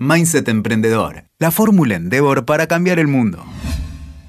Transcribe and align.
Mindset 0.00 0.46
Emprendedor, 0.46 1.24
la 1.40 1.50
fórmula 1.50 1.96
Endeavor 1.96 2.46
para 2.46 2.68
cambiar 2.68 3.00
el 3.00 3.08
mundo. 3.08 3.42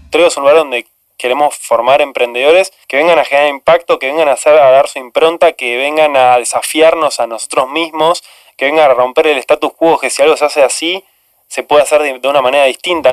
Trego 0.09 0.27
es 0.27 0.35
un 0.35 0.41
lugar 0.41 0.55
donde 0.55 0.87
queremos 1.15 1.55
formar 1.59 2.01
emprendedores 2.01 2.73
que 2.87 2.97
vengan 2.97 3.19
a 3.19 3.23
generar 3.23 3.49
impacto, 3.51 3.99
que 3.99 4.07
vengan 4.07 4.29
a, 4.29 4.31
hacer, 4.31 4.53
a 4.53 4.71
dar 4.71 4.87
su 4.87 4.97
impronta, 4.97 5.51
que 5.51 5.77
vengan 5.77 6.17
a 6.17 6.39
desafiarnos 6.39 7.19
a 7.19 7.27
nosotros 7.27 7.69
mismos, 7.69 8.23
que 8.57 8.65
vengan 8.65 8.89
a 8.89 8.95
romper 8.95 9.27
el 9.27 9.37
status 9.37 9.71
quo, 9.73 9.99
que 9.99 10.09
si 10.09 10.23
algo 10.23 10.35
se 10.37 10.45
hace 10.45 10.63
así, 10.63 11.03
se 11.47 11.61
puede 11.61 11.83
hacer 11.83 12.19
de 12.19 12.27
una 12.27 12.41
manera 12.41 12.65
distinta. 12.65 13.11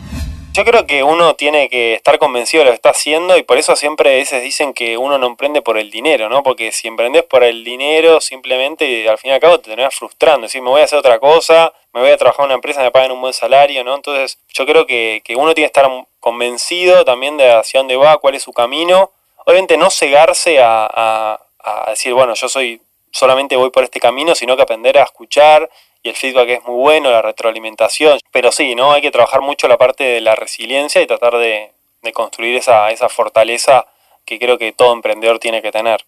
Yo 0.56 0.64
creo 0.64 0.86
que 0.86 1.02
uno 1.02 1.34
tiene 1.34 1.68
que 1.68 1.92
estar 1.92 2.18
convencido 2.18 2.62
de 2.62 2.64
lo 2.64 2.70
que 2.70 2.76
está 2.76 2.88
haciendo 2.88 3.36
y 3.36 3.42
por 3.42 3.58
eso 3.58 3.76
siempre 3.76 4.14
a 4.14 4.16
veces 4.16 4.42
dicen 4.42 4.72
que 4.72 4.96
uno 4.96 5.18
no 5.18 5.26
emprende 5.26 5.60
por 5.60 5.76
el 5.76 5.90
dinero, 5.90 6.30
¿no? 6.30 6.42
Porque 6.42 6.72
si 6.72 6.88
emprendes 6.88 7.24
por 7.24 7.44
el 7.44 7.62
dinero, 7.62 8.22
simplemente 8.22 9.06
al 9.06 9.18
fin 9.18 9.32
y 9.32 9.34
al 9.34 9.40
cabo 9.40 9.60
te 9.60 9.68
terminas 9.68 9.94
frustrando. 9.94 10.46
Decir, 10.46 10.62
me 10.62 10.70
voy 10.70 10.80
a 10.80 10.84
hacer 10.84 10.98
otra 10.98 11.18
cosa, 11.18 11.74
me 11.92 12.00
voy 12.00 12.08
a 12.08 12.16
trabajar 12.16 12.44
en 12.44 12.46
una 12.46 12.54
empresa, 12.54 12.80
me 12.80 12.90
pagan 12.90 13.12
un 13.12 13.20
buen 13.20 13.34
salario, 13.34 13.84
¿no? 13.84 13.96
Entonces 13.96 14.38
yo 14.48 14.64
creo 14.64 14.86
que, 14.86 15.20
que 15.26 15.36
uno 15.36 15.52
tiene 15.52 15.70
que 15.70 15.78
estar 15.78 15.90
convencido 16.20 17.04
también 17.04 17.36
de 17.36 17.52
hacia 17.52 17.80
dónde 17.80 17.96
va, 17.96 18.16
cuál 18.16 18.34
es 18.34 18.42
su 18.42 18.54
camino. 18.54 19.10
Obviamente 19.44 19.76
no 19.76 19.90
cegarse 19.90 20.58
a, 20.58 20.86
a, 20.90 21.38
a 21.64 21.90
decir, 21.90 22.14
bueno, 22.14 22.32
yo 22.32 22.48
soy 22.48 22.80
solamente 23.10 23.56
voy 23.56 23.68
por 23.68 23.84
este 23.84 24.00
camino, 24.00 24.34
sino 24.34 24.56
que 24.56 24.62
aprender 24.62 24.96
a 24.96 25.02
escuchar 25.02 25.68
y 26.06 26.08
el 26.08 26.14
feedback 26.14 26.48
es 26.50 26.64
muy 26.64 26.76
bueno, 26.76 27.10
la 27.10 27.20
retroalimentación. 27.20 28.20
Pero 28.30 28.52
sí, 28.52 28.76
¿no? 28.76 28.92
Hay 28.92 29.02
que 29.02 29.10
trabajar 29.10 29.40
mucho 29.40 29.66
la 29.66 29.76
parte 29.76 30.04
de 30.04 30.20
la 30.20 30.36
resiliencia 30.36 31.02
y 31.02 31.06
tratar 31.06 31.36
de, 31.36 31.72
de 32.02 32.12
construir 32.12 32.54
esa, 32.54 32.92
esa 32.92 33.08
fortaleza 33.08 33.86
que 34.24 34.38
creo 34.38 34.56
que 34.56 34.70
todo 34.70 34.92
emprendedor 34.92 35.40
tiene 35.40 35.62
que 35.62 35.72
tener. 35.72 36.04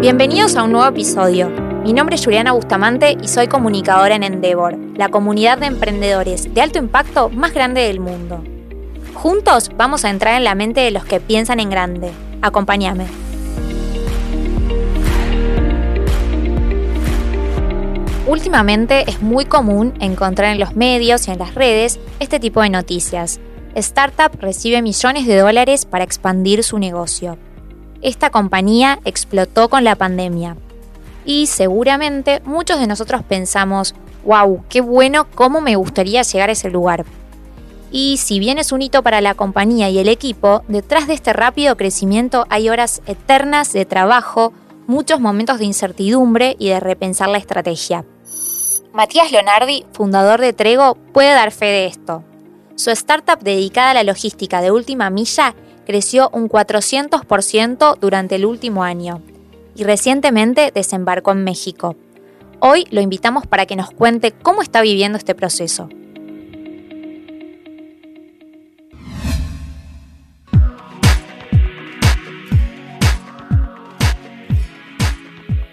Bienvenidos 0.00 0.54
a 0.56 0.62
un 0.62 0.70
nuevo 0.72 0.86
episodio. 0.88 1.48
Mi 1.82 1.92
nombre 1.92 2.14
es 2.14 2.24
Juliana 2.24 2.52
Bustamante 2.52 3.16
y 3.20 3.26
soy 3.26 3.48
comunicadora 3.48 4.14
en 4.14 4.22
Endeavor, 4.22 4.76
la 4.96 5.08
comunidad 5.08 5.58
de 5.58 5.66
emprendedores 5.66 6.54
de 6.54 6.60
alto 6.60 6.78
impacto 6.78 7.28
más 7.30 7.52
grande 7.52 7.80
del 7.80 7.98
mundo. 7.98 8.44
Juntos 9.14 9.70
vamos 9.74 10.04
a 10.04 10.10
entrar 10.10 10.36
en 10.36 10.44
la 10.44 10.54
mente 10.54 10.80
de 10.80 10.92
los 10.92 11.04
que 11.04 11.18
piensan 11.18 11.58
en 11.58 11.70
grande. 11.70 12.12
Acompáñame. 12.40 13.29
Últimamente 18.30 19.10
es 19.10 19.20
muy 19.20 19.44
común 19.44 19.92
encontrar 19.98 20.52
en 20.52 20.60
los 20.60 20.76
medios 20.76 21.26
y 21.26 21.32
en 21.32 21.40
las 21.40 21.56
redes 21.56 21.98
este 22.20 22.38
tipo 22.38 22.62
de 22.62 22.70
noticias. 22.70 23.40
Startup 23.74 24.30
recibe 24.40 24.82
millones 24.82 25.26
de 25.26 25.36
dólares 25.36 25.84
para 25.84 26.04
expandir 26.04 26.62
su 26.62 26.78
negocio. 26.78 27.38
Esta 28.02 28.30
compañía 28.30 29.00
explotó 29.04 29.68
con 29.68 29.82
la 29.82 29.96
pandemia. 29.96 30.56
Y 31.24 31.48
seguramente 31.48 32.40
muchos 32.44 32.78
de 32.78 32.86
nosotros 32.86 33.24
pensamos, 33.24 33.96
wow, 34.24 34.62
qué 34.68 34.80
bueno, 34.80 35.26
cómo 35.34 35.60
me 35.60 35.74
gustaría 35.74 36.22
llegar 36.22 36.50
a 36.50 36.52
ese 36.52 36.70
lugar. 36.70 37.04
Y 37.90 38.18
si 38.18 38.38
bien 38.38 38.58
es 38.58 38.70
un 38.70 38.80
hito 38.82 39.02
para 39.02 39.20
la 39.20 39.34
compañía 39.34 39.90
y 39.90 39.98
el 39.98 40.08
equipo, 40.08 40.62
detrás 40.68 41.08
de 41.08 41.14
este 41.14 41.32
rápido 41.32 41.76
crecimiento 41.76 42.46
hay 42.48 42.68
horas 42.68 43.02
eternas 43.06 43.72
de 43.72 43.86
trabajo, 43.86 44.52
muchos 44.86 45.18
momentos 45.18 45.58
de 45.58 45.64
incertidumbre 45.64 46.54
y 46.60 46.68
de 46.68 46.78
repensar 46.78 47.28
la 47.28 47.38
estrategia. 47.38 48.04
Matías 48.92 49.30
Leonardi, 49.30 49.86
fundador 49.92 50.40
de 50.40 50.52
Trego, 50.52 50.96
puede 51.12 51.30
dar 51.30 51.52
fe 51.52 51.66
de 51.66 51.86
esto. 51.86 52.24
Su 52.74 52.90
startup 52.90 53.38
dedicada 53.38 53.90
a 53.90 53.94
la 53.94 54.02
logística 54.02 54.60
de 54.60 54.72
última 54.72 55.10
milla 55.10 55.54
creció 55.86 56.28
un 56.32 56.48
400% 56.48 57.98
durante 58.00 58.34
el 58.34 58.44
último 58.44 58.82
año 58.82 59.22
y 59.76 59.84
recientemente 59.84 60.72
desembarcó 60.74 61.30
en 61.30 61.44
México. 61.44 61.94
Hoy 62.58 62.84
lo 62.90 63.00
invitamos 63.00 63.46
para 63.46 63.64
que 63.64 63.76
nos 63.76 63.92
cuente 63.92 64.32
cómo 64.32 64.60
está 64.60 64.82
viviendo 64.82 65.18
este 65.18 65.36
proceso. 65.36 65.88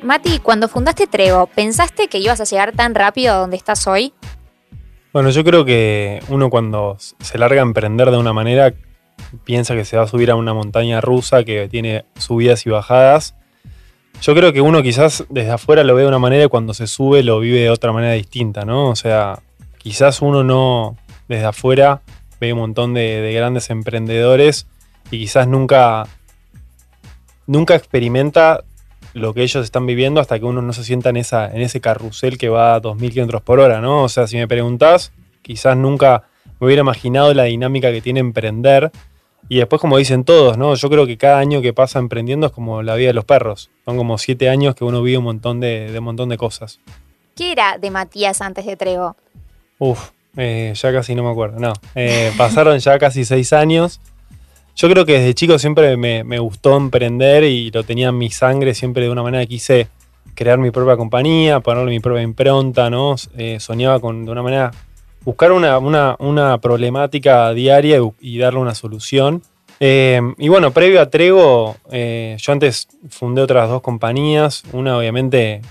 Mati, 0.07 0.39
cuando 0.39 0.69
fundaste 0.69 1.05
Trego, 1.05 1.47
¿pensaste 1.47 2.07
que 2.07 2.17
ibas 2.19 2.39
a 2.39 2.45
llegar 2.45 2.71
tan 2.71 2.95
rápido 2.95 3.33
a 3.33 3.37
donde 3.39 3.57
estás 3.57 3.85
hoy? 3.87 4.13
Bueno, 5.11 5.31
yo 5.31 5.43
creo 5.43 5.65
que 5.65 6.23
uno 6.29 6.49
cuando 6.49 6.95
se 6.97 7.37
larga 7.37 7.59
a 7.59 7.63
emprender 7.63 8.09
de 8.09 8.17
una 8.17 8.31
manera 8.31 8.73
piensa 9.43 9.75
que 9.75 9.83
se 9.83 9.97
va 9.97 10.03
a 10.03 10.07
subir 10.07 10.31
a 10.31 10.35
una 10.35 10.53
montaña 10.53 11.01
rusa 11.01 11.43
que 11.43 11.67
tiene 11.67 12.05
subidas 12.17 12.65
y 12.65 12.69
bajadas. 12.69 13.35
Yo 14.21 14.33
creo 14.33 14.53
que 14.53 14.61
uno 14.61 14.81
quizás 14.81 15.25
desde 15.27 15.51
afuera 15.51 15.83
lo 15.83 15.93
ve 15.93 16.03
de 16.03 16.07
una 16.07 16.19
manera 16.19 16.45
y 16.45 16.47
cuando 16.47 16.73
se 16.73 16.87
sube 16.87 17.21
lo 17.21 17.41
vive 17.41 17.59
de 17.59 17.69
otra 17.69 17.91
manera 17.91 18.13
distinta, 18.13 18.63
¿no? 18.63 18.89
O 18.89 18.95
sea, 18.95 19.39
quizás 19.77 20.21
uno 20.21 20.41
no 20.41 20.95
desde 21.27 21.47
afuera 21.47 22.01
ve 22.39 22.53
un 22.53 22.59
montón 22.59 22.93
de, 22.93 23.19
de 23.19 23.33
grandes 23.33 23.69
emprendedores 23.69 24.67
y 25.11 25.19
quizás 25.19 25.49
nunca, 25.49 26.07
nunca 27.45 27.75
experimenta 27.75 28.63
lo 29.17 29.33
que 29.33 29.43
ellos 29.43 29.63
están 29.63 29.85
viviendo 29.85 30.21
hasta 30.21 30.39
que 30.39 30.45
uno 30.45 30.61
no 30.61 30.73
se 30.73 30.83
sienta 30.83 31.09
en, 31.09 31.17
esa, 31.17 31.51
en 31.51 31.61
ese 31.61 31.81
carrusel 31.81 32.37
que 32.37 32.49
va 32.49 32.75
a 32.75 32.81
2.000 32.81 33.13
km 33.13 33.41
por 33.41 33.59
hora, 33.59 33.81
¿no? 33.81 34.03
O 34.03 34.09
sea, 34.09 34.27
si 34.27 34.37
me 34.37 34.47
preguntás, 34.47 35.11
quizás 35.41 35.75
nunca 35.75 36.23
me 36.59 36.67
hubiera 36.67 36.81
imaginado 36.81 37.33
la 37.33 37.43
dinámica 37.43 37.91
que 37.91 38.01
tiene 38.01 38.19
emprender. 38.19 38.91
Y 39.49 39.57
después, 39.57 39.81
como 39.81 39.97
dicen 39.97 40.23
todos, 40.23 40.57
¿no? 40.57 40.75
Yo 40.75 40.89
creo 40.89 41.05
que 41.05 41.17
cada 41.17 41.39
año 41.39 41.61
que 41.61 41.73
pasa 41.73 41.99
emprendiendo 41.99 42.47
es 42.47 42.53
como 42.53 42.83
la 42.83 42.95
vida 42.95 43.07
de 43.07 43.13
los 43.13 43.25
perros. 43.25 43.69
Son 43.85 43.97
como 43.97 44.17
siete 44.17 44.49
años 44.49 44.75
que 44.75 44.83
uno 44.83 45.01
vive 45.01 45.17
un 45.17 45.23
montón 45.23 45.59
de, 45.59 45.91
de 45.91 45.99
un 45.99 46.05
montón 46.05 46.29
de 46.29 46.37
cosas. 46.37 46.79
¿Qué 47.35 47.51
era 47.51 47.77
de 47.77 47.91
Matías 47.91 48.41
antes 48.41 48.65
de 48.65 48.75
Trego? 48.75 49.15
Uf, 49.77 50.09
eh, 50.35 50.73
ya 50.75 50.91
casi 50.91 51.15
no 51.15 51.23
me 51.23 51.31
acuerdo. 51.31 51.59
No, 51.59 51.73
eh, 51.95 52.31
pasaron 52.37 52.77
ya 52.79 52.97
casi 52.99 53.25
seis 53.25 53.53
años. 53.53 53.99
Yo 54.77 54.87
creo 54.87 55.05
que 55.05 55.13
desde 55.13 55.33
chico 55.33 55.57
siempre 55.57 55.97
me, 55.97 56.37
gustó 56.37 56.77
emprender 56.77 57.43
y 57.43 57.71
lo 57.71 57.83
tenía 57.83 58.09
en 58.09 58.17
mi 58.19 58.29
sangre, 58.29 58.75
siempre 58.75 59.05
de 59.05 59.09
una 59.09 59.23
manera 59.23 59.43
quise 59.47 59.87
crear 60.35 60.59
mi 60.59 60.69
propia 60.69 60.95
compañía, 60.95 61.61
ponerle 61.61 61.89
mi 61.89 61.99
propia 61.99 62.21
impronta, 62.21 62.87
¿no? 62.91 63.15
Eh, 63.35 63.59
soñaba 63.59 63.99
con, 63.99 64.23
de 64.23 64.31
una 64.31 64.43
manera, 64.43 64.71
buscar 65.25 65.51
una, 65.51 65.79
una, 65.79 66.15
una 66.19 66.59
problemática 66.59 67.51
diaria 67.53 67.97
y, 68.21 68.37
darle 68.37 68.59
una 68.59 68.75
solución. 68.75 69.41
Eh, 69.79 70.21
y 70.37 70.47
bueno, 70.47 70.69
previo 70.69 71.01
a 71.01 71.09
Trego, 71.09 71.77
eh, 71.91 72.37
yo 72.39 72.53
antes 72.53 72.87
fundé 73.09 73.41
otras 73.41 73.69
dos 73.69 73.81
compañías, 73.81 74.61
una 74.73 74.95
obviamente 74.95 75.61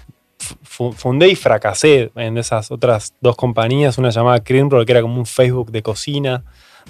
fundé 0.66 1.28
y 1.28 1.36
fracasé 1.36 2.10
en 2.16 2.38
esas 2.38 2.72
otras 2.72 3.14
dos 3.20 3.36
compañías, 3.36 3.98
una 3.98 4.10
llamada 4.10 4.42
Creampro, 4.42 4.84
que 4.84 4.90
era 4.90 5.00
como 5.00 5.16
un 5.16 5.26
Facebook 5.26 5.70
de 5.70 5.82
cocina, 5.82 6.42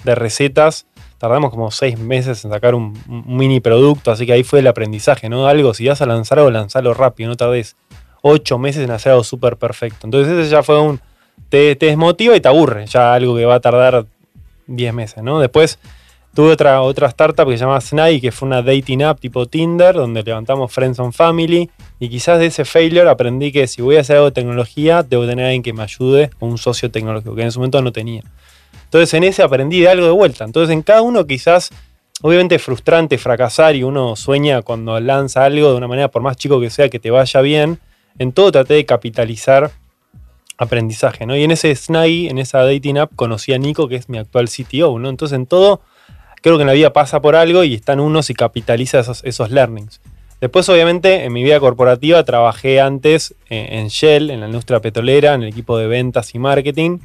de 0.03 0.15
recetas, 0.15 0.87
tardamos 1.17 1.49
como 1.51 1.71
seis 1.71 1.97
meses 1.97 2.43
en 2.45 2.51
sacar 2.51 2.75
un, 2.75 2.93
mini 3.07 3.59
producto, 3.59 4.11
así 4.11 4.25
que 4.25 4.33
ahí 4.33 4.43
fue 4.43 4.59
el 4.59 4.67
aprendizaje, 4.67 5.29
¿no? 5.29 5.47
Algo, 5.47 5.73
si 5.73 5.87
vas 5.87 6.01
a 6.01 6.05
lanzar 6.05 6.39
algo, 6.39 6.51
lanzarlo 6.51 6.93
rápido, 6.93 7.29
no 7.29 7.35
tardes 7.35 7.75
ocho 8.21 8.57
meses 8.57 8.83
en 8.83 8.91
hacer 8.91 9.11
algo 9.11 9.23
súper 9.23 9.57
perfecto. 9.57 10.05
Entonces 10.05 10.33
ese 10.33 10.49
ya 10.49 10.63
fue 10.63 10.79
un, 10.79 10.99
te, 11.49 11.75
te, 11.75 11.87
desmotiva 11.87 12.35
y 12.35 12.41
te 12.41 12.47
aburre, 12.47 12.85
ya 12.87 13.13
algo 13.13 13.35
que 13.35 13.45
va 13.45 13.55
a 13.55 13.59
tardar 13.59 14.05
diez 14.67 14.93
meses, 14.93 15.23
¿no? 15.23 15.39
Después 15.39 15.79
tuve 16.37 16.51
otra, 16.51 16.81
otra 16.83 17.07
startup 17.07 17.47
que 17.47 17.57
se 17.57 17.65
llama 17.65 17.81
Snai, 17.81 18.21
que 18.21 18.31
fue 18.31 18.47
una 18.47 18.61
dating 18.61 19.01
app 19.01 19.19
tipo 19.19 19.47
Tinder, 19.47 19.95
donde 19.95 20.21
levantamos 20.21 20.71
Friends 20.71 20.99
on 20.99 21.11
Family, 21.11 21.67
y 21.99 22.09
quizás 22.09 22.37
de 22.37 22.45
ese 22.45 22.63
failure 22.63 23.09
aprendí 23.09 23.51
que 23.51 23.65
si 23.65 23.81
voy 23.81 23.97
a 23.97 24.01
hacer 24.01 24.17
algo 24.17 24.27
de 24.27 24.33
tecnología, 24.33 25.01
debo 25.01 25.25
tener 25.25 25.45
alguien 25.45 25.63
que 25.63 25.73
me 25.73 25.81
ayude, 25.81 26.29
un 26.39 26.59
socio 26.59 26.91
tecnológico, 26.91 27.33
que 27.33 27.41
en 27.41 27.47
ese 27.47 27.57
momento 27.57 27.81
no 27.81 27.91
tenía. 27.91 28.21
Entonces 28.87 29.13
en 29.13 29.25
ese 29.25 29.43
aprendí 29.43 29.81
de 29.81 29.89
algo 29.89 30.05
de 30.05 30.13
vuelta. 30.13 30.45
Entonces 30.45 30.73
en 30.73 30.81
cada 30.81 31.01
uno 31.01 31.27
quizás, 31.27 31.71
obviamente 32.21 32.55
es 32.55 32.63
frustrante 32.63 33.17
fracasar 33.17 33.75
y 33.75 33.83
uno 33.83 34.15
sueña 34.15 34.61
cuando 34.61 34.97
lanza 34.99 35.43
algo 35.43 35.71
de 35.71 35.75
una 35.75 35.89
manera, 35.89 36.09
por 36.09 36.21
más 36.21 36.37
chico 36.37 36.61
que 36.61 36.69
sea, 36.69 36.89
que 36.89 36.99
te 36.99 37.11
vaya 37.11 37.41
bien. 37.41 37.79
En 38.17 38.31
todo 38.31 38.51
traté 38.51 38.75
de 38.75 38.85
capitalizar 38.85 39.71
aprendizaje. 40.57 41.25
Y 41.37 41.43
en 41.43 41.51
ese 41.51 41.75
Snaggy, 41.75 42.29
en 42.29 42.39
esa 42.39 42.63
dating 42.63 42.97
app, 42.97 43.11
conocí 43.15 43.53
a 43.53 43.57
Nico, 43.57 43.87
que 43.87 43.97
es 43.97 44.09
mi 44.09 44.17
actual 44.17 44.49
CTO, 44.49 44.97
¿no? 44.99 45.09
Entonces 45.09 45.35
en 45.35 45.45
todo, 45.45 45.81
creo 46.41 46.55
que 46.55 46.61
en 46.61 46.67
la 46.67 46.73
vida 46.73 46.93
pasa 46.93 47.21
por 47.21 47.35
algo 47.35 47.63
y 47.63 47.75
están 47.75 47.99
unos 47.99 48.29
y 48.29 48.33
capitaliza 48.33 49.01
esos, 49.01 49.23
esos 49.25 49.51
learnings. 49.51 50.01
Después, 50.39 50.69
obviamente, 50.69 51.25
en 51.25 51.33
mi 51.33 51.43
vida 51.43 51.59
corporativa 51.59 52.23
trabajé 52.23 52.79
antes 52.79 53.33
en 53.49 53.87
Shell, 53.87 54.29
en 54.29 54.39
la 54.39 54.45
industria 54.45 54.79
petrolera, 54.79 55.33
en 55.33 55.43
el 55.43 55.49
equipo 55.49 55.77
de 55.77 55.87
ventas 55.87 56.33
y 56.35 56.39
marketing. 56.39 56.99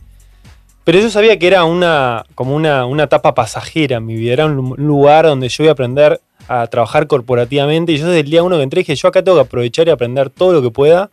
Pero 0.85 0.99
yo 0.99 1.11
sabía 1.11 1.39
que 1.39 1.47
era 1.47 1.65
una, 1.65 2.25
como 2.35 2.57
una, 2.57 2.87
una 2.87 3.05
etapa 3.05 3.35
pasajera 3.35 3.99
en 3.99 4.07
mi 4.07 4.15
vida, 4.15 4.33
era 4.33 4.47
un 4.47 4.75
lugar 4.77 5.27
donde 5.27 5.49
yo 5.49 5.65
iba 5.65 5.71
a 5.71 5.75
aprender 5.75 6.21
a 6.49 6.67
trabajar 6.67 7.07
corporativamente 7.07 7.93
y 7.93 7.99
yo 7.99 8.07
desde 8.07 8.21
el 8.21 8.31
día 8.31 8.43
uno 8.43 8.57
que 8.57 8.65
entré 8.65 8.81
dije, 8.81 8.97
yo 8.97 9.09
acá 9.09 9.23
tengo 9.23 9.37
que 9.37 9.43
aprovechar 9.43 9.87
y 9.87 9.91
aprender 9.91 10.31
todo 10.31 10.53
lo 10.53 10.63
que 10.63 10.71
pueda 10.71 11.11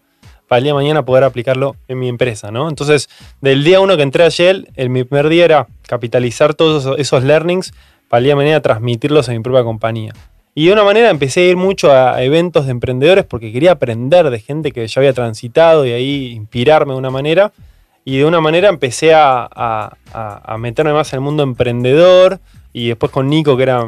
para 0.48 0.58
el 0.58 0.64
día 0.64 0.74
de 0.74 0.78
mañana 0.78 1.06
poder 1.06 1.24
aplicarlo 1.24 1.76
en 1.88 2.00
mi 2.00 2.10
empresa, 2.10 2.50
¿no? 2.50 2.68
Entonces, 2.68 3.08
del 3.40 3.64
día 3.64 3.80
uno 3.80 3.96
que 3.96 4.04
entré 4.04 4.24
a 4.24 4.30
Shell, 4.30 4.68
el, 4.76 4.90
mi 4.90 5.04
primer 5.04 5.30
día 5.30 5.46
era 5.46 5.68
capitalizar 5.84 6.56
todos 6.56 6.84
esos, 6.84 7.00
esos 7.00 7.24
learnings 7.24 7.72
para 8.10 8.18
el 8.18 8.24
día 8.24 8.32
de 8.32 8.38
mañana 8.38 8.62
transmitirlos 8.62 9.30
en 9.30 9.38
mi 9.38 9.44
propia 9.44 9.64
compañía. 9.64 10.14
Y 10.56 10.66
de 10.66 10.74
una 10.74 10.84
manera 10.84 11.12
empecé 11.12 11.42
a 11.42 11.46
ir 11.46 11.56
mucho 11.56 11.94
a 11.94 12.22
eventos 12.24 12.66
de 12.66 12.72
emprendedores 12.72 13.24
porque 13.24 13.52
quería 13.52 13.74
aprender 13.74 14.30
de 14.32 14.40
gente 14.40 14.72
que 14.72 14.86
ya 14.88 15.00
había 15.00 15.14
transitado 15.14 15.86
y 15.86 15.92
ahí 15.92 16.32
inspirarme 16.32 16.94
de 16.94 17.00
una 17.00 17.12
manera. 17.12 17.54
Y 18.10 18.18
de 18.18 18.26
una 18.26 18.42
manera 18.42 18.70
empecé 18.70 19.14
a, 19.14 19.96
meterme 20.58 20.94
más 20.94 21.14
en 21.14 21.18
el 21.18 21.22
mundo 21.22 21.44
emprendedor. 21.44 22.40
Y 22.74 22.88
después 22.88 23.12
con 23.12 23.30
Nico, 23.30 23.56
que 23.56 23.62
era 23.62 23.88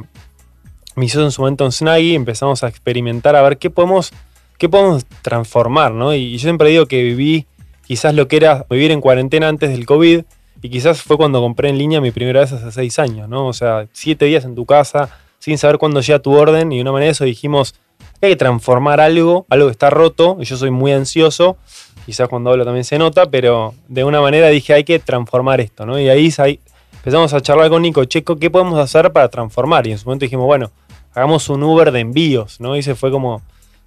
mi 0.96 1.10
socio 1.10 1.26
en 1.26 1.32
su 1.32 1.42
momento 1.42 1.66
en 1.66 1.72
Snaggy, 1.72 2.14
empezamos 2.14 2.64
a 2.64 2.68
experimentar 2.68 3.36
a 3.36 3.42
ver 3.42 3.58
qué 3.58 3.72
podemos, 3.72 4.14
qué 4.60 4.70
podemos 4.70 5.08
transformar. 5.24 5.94
¿no? 5.94 6.14
Y, 6.14 6.34
yo 6.34 6.38
siempre 6.38 6.70
digo 6.70 6.86
que 6.86 7.02
viví 7.02 7.48
quizás 7.84 8.14
lo 8.14 8.28
que 8.28 8.38
era 8.38 8.64
vivir 8.70 8.92
en 8.92 9.02
cuarentena 9.02 9.48
antes 9.48 9.72
del 9.72 9.88
COVID. 9.88 10.22
Y 10.62 10.70
quizás 10.70 11.02
fue 11.02 11.18
cuando 11.18 11.42
compré 11.42 11.70
en 11.70 11.80
línea 11.80 12.00
mi 12.00 12.12
primera 12.12 12.42
vez 12.42 12.52
hace 12.52 12.72
seis 12.72 13.00
años, 13.00 13.28
¿no? 13.28 13.48
O 13.48 13.54
sea, 13.54 13.88
siete 13.92 14.26
días 14.26 14.46
en 14.46 14.54
tu 14.54 14.68
casa, 14.68 15.10
sin 15.40 15.58
saber 15.58 15.80
cuándo 15.80 16.00
llega 16.00 16.20
tu 16.20 16.34
orden. 16.34 16.72
Y 16.72 16.76
de 16.76 16.84
una 16.84 16.92
manera 16.92 17.12
eso 17.12 17.26
dijimos, 17.26 17.74
hay 18.22 18.34
que 18.34 18.38
transformar 18.38 19.00
algo, 19.00 19.46
algo 19.50 19.68
que 19.68 19.72
está 19.72 19.90
roto. 19.90 20.38
Y 20.40 20.46
yo 20.46 20.58
soy 20.58 20.72
muy 20.72 20.92
ansioso 20.92 21.58
quizás 22.06 22.28
cuando 22.28 22.50
hablo 22.50 22.66
también 22.66 22.84
se 22.84 22.98
nota, 22.98 23.30
pero 23.30 23.74
de 23.88 24.04
una 24.04 24.22
manera 24.22 24.48
dije 24.50 24.74
hay 24.74 24.84
que 24.84 25.00
transformar 25.00 25.62
esto, 25.62 25.86
¿no? 25.86 26.00
Y 26.00 26.10
ahí, 26.10 26.34
empezamos 26.96 27.34
a 27.34 27.42
charlar 27.42 27.70
con 27.70 27.82
Nico, 27.82 28.04
Checo, 28.06 28.38
¿qué 28.38 28.50
podemos 28.50 28.80
hacer 28.80 29.12
para 29.12 29.30
transformar? 29.30 29.88
Y 29.88 29.92
en 29.92 29.98
su 29.98 30.06
momento 30.06 30.26
dijimos, 30.26 30.46
bueno, 30.46 30.72
hagamos 31.14 31.50
un 31.50 31.64
Uber 31.64 31.92
de 31.92 32.00
envíos, 32.00 32.60
¿no? 32.60 32.76
Y 32.76 32.80
ese 32.80 32.96
fue 32.96 33.12
como, 33.12 33.42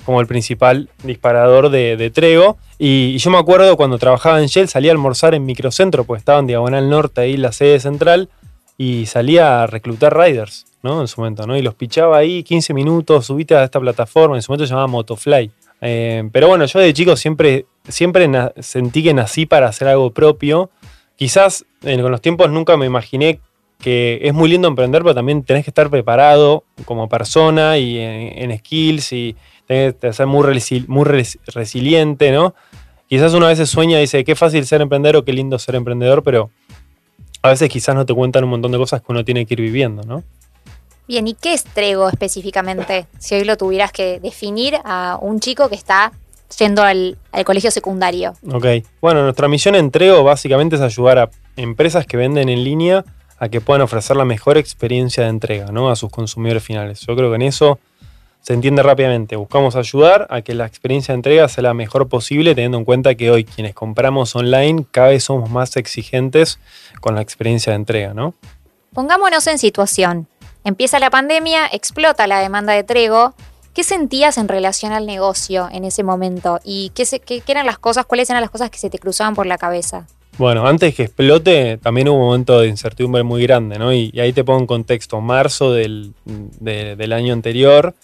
como 0.05 0.21
el 0.21 0.27
principal 0.27 0.89
disparador 1.03 1.71
de, 1.71 2.11
Trego. 2.11 2.57
Y, 2.79 3.17
yo 3.19 3.31
me 3.31 3.39
acuerdo 3.39 3.77
cuando 3.77 3.99
trabajaba 3.99 4.41
en 4.41 4.47
Shell, 4.47 4.69
salía 4.69 4.91
a 4.91 4.95
almorzar 4.95 5.35
en 5.35 5.45
Microcentro, 5.45 6.05
pues 6.05 6.21
estaba 6.21 6.39
en 6.39 6.47
Diagonal 6.47 6.89
Norte, 6.89 7.23
ahí 7.23 7.37
la 7.37 7.53
sede 7.53 7.81
central, 7.81 8.29
y 8.77 9.07
salía 9.07 9.63
a 9.63 9.67
reclutar 9.67 10.17
riders, 10.17 10.67
¿no? 10.83 11.01
En 11.01 11.09
su 11.09 11.21
momento, 11.21 11.47
¿no? 11.47 11.57
Y 11.57 11.63
los 11.63 11.75
pichaba 11.75 12.19
ahí 12.19 12.43
15 12.43 12.75
minutos, 12.75 13.27
subiste 13.27 13.55
a 13.55 13.65
esta 13.65 13.81
plataforma, 13.81 14.37
en 14.37 14.43
su 14.43 14.51
momento 14.51 14.67
se 14.67 14.71
llamaba 14.71 14.89
Motofly. 14.89 15.51
Eh, 15.81 16.29
pero 16.33 16.49
bueno, 16.49 16.65
yo 16.65 16.79
de 16.79 16.93
chico 16.93 17.15
siempre, 17.17 17.67
siempre 17.89 18.29
sentí 18.61 19.03
que 19.03 19.15
nací 19.15 19.47
para 19.47 19.69
hacer 19.69 19.89
algo 19.89 20.11
propio. 20.11 20.71
Quizás 21.17 21.65
con 21.83 22.11
los 22.11 22.21
tiempos 22.21 22.51
nunca 22.51 22.77
me 22.77 22.87
imaginé 22.87 23.41
que 23.79 24.19
es 24.23 24.33
muy 24.33 24.49
lindo 24.49 24.67
emprender, 24.67 25.03
pero 25.03 25.15
también 25.15 25.45
tenés 25.45 25.65
que 25.65 25.71
estar 25.71 25.91
preparado 25.91 26.65
como 26.87 27.09
persona 27.09 27.77
y 27.77 27.99
en, 27.99 28.57
skills 28.59 29.13
y 29.13 29.37
tenés 29.67 29.95
que 29.95 30.13
ser 30.13 30.27
muy, 30.27 30.43
resiliente, 31.47 32.33
¿no? 32.33 32.55
Quizás 33.07 33.35
uno 33.35 33.47
a 33.47 33.51
veces 33.51 33.69
sueña 33.69 33.99
y 33.99 34.03
dice, 34.03 34.25
qué 34.25 34.35
fácil 34.35 34.65
ser 34.65 34.81
emprendedor 34.81 35.23
qué 35.25 35.33
lindo 35.35 35.59
ser 35.59 35.75
emprendedor, 35.75 36.23
pero 36.23 36.51
a 37.45 37.51
veces 37.51 37.69
quizás 37.69 37.95
no 37.95 38.07
te 38.07 38.15
cuentan 38.15 38.43
un 38.45 38.51
montón 38.51 38.73
de 38.73 38.79
cosas 38.79 39.03
que 39.03 39.07
uno 39.13 39.23
tiene 39.23 39.45
que 39.45 39.53
ir 39.53 39.61
viviendo, 39.61 40.03
¿no? 40.03 40.25
Bien, 41.07 41.29
¿y 41.29 41.35
qué 41.35 41.53
es 41.53 41.63
Trego 41.63 42.09
específicamente? 42.09 43.07
Si 43.19 43.35
hoy 43.35 43.45
lo 43.45 43.59
tuvieras 43.59 43.93
que 43.93 44.19
definir 44.19 44.79
a 44.83 45.19
un 45.21 45.41
chico 45.41 45.69
que 45.69 45.75
está 45.75 46.13
yendo 46.59 46.83
al, 46.83 47.19
colegio 47.45 47.71
secundario. 47.71 48.33
Ok, 48.51 48.65
bueno, 49.03 49.23
nuestra 49.25 49.47
misión 49.49 49.75
en 49.75 49.91
Trego 49.91 50.25
básicamente 50.25 50.77
es 50.77 50.83
ayudar 50.83 51.19
a 51.19 51.31
empresas 51.57 52.07
que 52.07 52.17
venden 52.17 52.49
en 52.49 52.65
línea 52.65 53.05
a 53.39 53.51
que 53.51 53.61
puedan 53.61 53.83
ofrecer 53.83 54.17
la 54.17 54.25
mejor 54.25 54.57
experiencia 54.57 55.25
de 55.25 55.29
entrega 55.29 55.71
¿no? 55.71 55.91
a 55.91 55.97
sus 55.97 56.09
consumidores 56.09 56.63
finales. 56.63 57.01
Yo 57.01 57.15
creo 57.15 57.29
que 57.29 57.37
en 57.37 57.43
eso 57.43 57.79
se 58.45 58.53
entiende 58.53 58.83
rápidamente. 58.83 59.37
Buscamos 59.37 59.75
ayudar 59.75 60.27
a 60.29 60.43
que 60.43 60.53
la 60.53 60.67
experiencia 60.67 61.13
de 61.13 61.17
entrega 61.17 61.49
sea 61.49 61.63
la 61.63 61.73
mejor 61.73 62.09
posible, 62.09 62.55
teniendo 62.55 62.77
en 62.77 62.85
cuenta 62.85 63.15
que 63.15 63.31
hoy 63.31 63.45
quienes 63.45 63.75
compramos 63.75 64.37
online 64.37 64.85
cada 64.91 65.09
vez 65.09 65.25
somos 65.25 65.49
más 65.49 65.77
exigentes 65.77 66.59
con 67.01 67.15
la 67.15 67.23
experiencia 67.23 67.73
de 67.73 67.77
entrega, 67.77 68.13
¿no? 68.13 68.35
Pongámonos 68.93 69.47
en 69.47 69.59
situación. 69.59 70.29
Empieza 70.63 70.99
la 70.99 71.09
pandemia, 71.09 71.69
explota 71.73 72.27
la 72.27 72.41
demanda 72.41 72.75
de 72.75 72.85
Trego. 72.85 73.35
¿Qué 73.73 73.83
sentías 73.83 74.37
en 74.37 74.47
relación 74.47 74.93
al 74.93 75.07
negocio 75.07 75.71
en 75.73 75.85
ese 75.85 76.03
momento? 76.03 76.61
¿Y 76.65 76.93
qué, 76.95 77.43
eran 77.47 77.65
las 77.65 77.79
cosas, 77.79 78.05
cuáles 78.05 78.29
eran 78.29 78.43
las 78.43 78.51
cosas 78.51 78.69
que 78.69 78.79
se 78.79 78.91
te 78.91 78.99
cruzaban 78.99 79.35
por 79.35 79.47
la 79.47 79.57
cabeza? 79.57 80.07
Bueno, 80.37 80.67
antes 80.67 80.95
que 80.95 81.05
explote, 81.05 81.79
también 81.79 82.09
hubo 82.09 82.19
un 82.19 82.27
momento 82.27 82.61
de 82.61 82.69
incertidumbre 82.69 83.23
muy 83.23 83.43
grande, 83.43 83.79
¿no? 83.79 83.91
Y, 83.95 84.13
ahí 84.21 84.35
te 84.35 84.45
pongo 84.45 84.61
en 84.61 84.67
contexto, 84.67 85.23
marzo 85.23 85.73
del, 85.73 86.13
año 87.11 87.33
anterior, 87.33 87.95